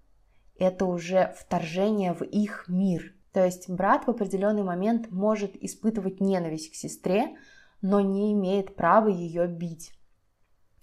это 0.58 0.84
уже 0.84 1.34
вторжение 1.38 2.12
в 2.12 2.22
их 2.22 2.66
мир. 2.68 3.14
То 3.32 3.44
есть 3.44 3.68
брат 3.68 4.06
в 4.06 4.10
определенный 4.10 4.62
момент 4.62 5.10
может 5.10 5.56
испытывать 5.56 6.20
ненависть 6.20 6.70
к 6.70 6.74
сестре, 6.74 7.36
но 7.82 8.00
не 8.00 8.32
имеет 8.32 8.76
права 8.76 9.08
ее 9.08 9.46
бить. 9.46 9.92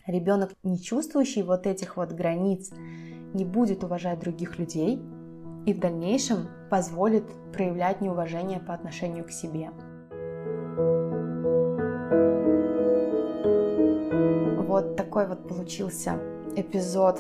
Ребенок, 0.06 0.52
не 0.64 0.82
чувствующий 0.82 1.44
вот 1.44 1.66
этих 1.66 1.96
вот 1.96 2.12
границ, 2.12 2.72
не 3.34 3.46
будет 3.46 3.84
уважать 3.84 4.20
других 4.20 4.60
людей 4.60 5.02
и 5.66 5.74
в 5.74 5.80
дальнейшем 5.80 6.50
позволит 6.70 7.24
проявлять 7.54 8.02
неуважение 8.02 8.60
по 8.60 8.74
отношению 8.74 9.26
к 9.26 9.32
себе. 9.32 9.70
Вот 14.68 14.96
такой 14.96 15.28
вот 15.28 15.48
получился 15.48 16.20
эпизод 16.56 17.20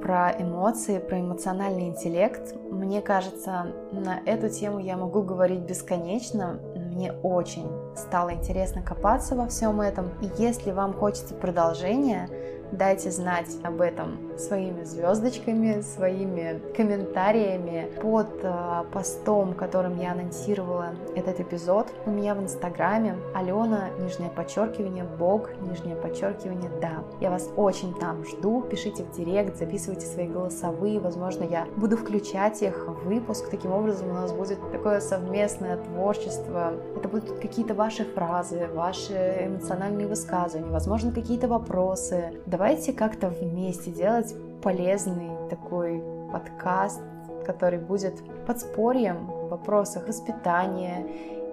про 0.00 0.30
эмоции, 0.30 0.98
про 0.98 1.20
эмоциональный 1.20 1.88
интеллект. 1.88 2.54
Мне 2.70 3.02
кажется, 3.02 3.66
на 3.92 4.20
эту 4.24 4.48
тему 4.48 4.78
я 4.78 4.96
могу 4.96 5.22
говорить 5.22 5.60
бесконечно. 5.60 6.58
Мне 6.74 7.12
очень 7.12 7.68
стало 7.96 8.32
интересно 8.34 8.82
копаться 8.82 9.36
во 9.36 9.46
всем 9.46 9.80
этом. 9.80 10.10
И 10.22 10.42
если 10.42 10.70
вам 10.72 10.94
хочется 10.94 11.34
продолжения, 11.34 12.28
Дайте 12.72 13.10
знать 13.10 13.48
об 13.64 13.80
этом 13.80 14.38
своими 14.38 14.84
звездочками, 14.84 15.80
своими 15.80 16.60
комментариями 16.76 17.90
под 18.00 18.28
э, 18.42 18.84
постом, 18.92 19.54
которым 19.54 19.98
я 19.98 20.12
анонсировала 20.12 20.90
этот 21.16 21.40
эпизод. 21.40 21.88
У 22.06 22.10
меня 22.10 22.34
в 22.34 22.42
инстаграме 22.42 23.16
Алена, 23.34 23.90
нижнее 23.98 24.30
подчеркивание, 24.30 25.04
Бог, 25.04 25.50
нижнее 25.60 25.96
подчеркивание, 25.96 26.70
да. 26.80 27.02
Я 27.20 27.30
вас 27.30 27.48
очень 27.56 27.92
там 27.94 28.24
жду, 28.24 28.62
пишите 28.62 29.02
в 29.02 29.10
директ, 29.16 29.58
записывайте 29.58 30.06
свои 30.06 30.28
голосовые, 30.28 31.00
возможно, 31.00 31.42
я 31.42 31.66
буду 31.76 31.96
включать 31.96 32.62
их 32.62 32.86
в 32.86 33.06
выпуск. 33.06 33.50
Таким 33.50 33.72
образом, 33.72 34.10
у 34.10 34.14
нас 34.14 34.32
будет 34.32 34.58
такое 34.70 35.00
совместное 35.00 35.76
творчество. 35.76 36.74
Это 36.96 37.08
будут 37.08 37.40
какие-то 37.40 37.74
ваши 37.74 38.04
фразы, 38.04 38.68
ваши 38.72 39.46
эмоциональные 39.46 40.06
высказывания, 40.06 40.70
возможно, 40.70 41.12
какие-то 41.12 41.48
вопросы 41.48 42.32
давайте 42.46 42.59
как-то 42.92 43.28
вместе 43.28 43.90
делать 43.90 44.34
полезный 44.62 45.30
такой 45.48 46.02
подкаст, 46.30 47.00
который 47.46 47.78
будет 47.78 48.14
подспорьем 48.46 49.26
в 49.26 49.48
вопросах 49.48 50.06
воспитания 50.06 51.06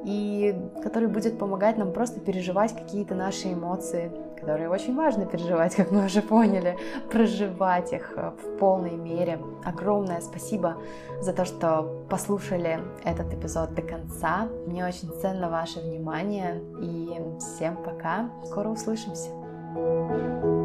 и 0.04 0.54
который 0.84 1.08
будет 1.08 1.40
помогать 1.40 1.78
нам 1.78 1.94
просто 1.94 2.20
переживать 2.20 2.76
какие-то 2.76 3.16
наши 3.16 3.54
эмоции, 3.54 4.12
которые 4.38 4.70
очень 4.70 4.98
важно 4.98 5.26
переживать, 5.26 5.76
как 5.76 5.92
мы 5.92 6.06
уже 6.06 6.22
поняли, 6.22 6.78
проживать 7.10 7.94
их 7.94 8.14
э, 8.18 8.32
в 8.32 8.58
полной 8.58 8.98
мере. 8.98 9.40
Огромное 9.64 10.20
спасибо 10.20 10.76
за 11.22 11.32
то, 11.32 11.46
что 11.46 12.06
послушали 12.10 12.80
этот 13.06 13.34
эпизод 13.34 13.74
до 13.74 13.82
конца. 13.82 14.50
Мне 14.68 14.86
очень 14.86 15.10
ценно 15.22 15.50
ваше 15.50 15.80
внимание 15.80 16.62
и 16.82 17.40
всем 17.40 17.78
пока. 17.78 18.30
Скоро 18.44 18.68
услышимся. 18.68 19.30
thank 19.76 20.44
you 20.44 20.57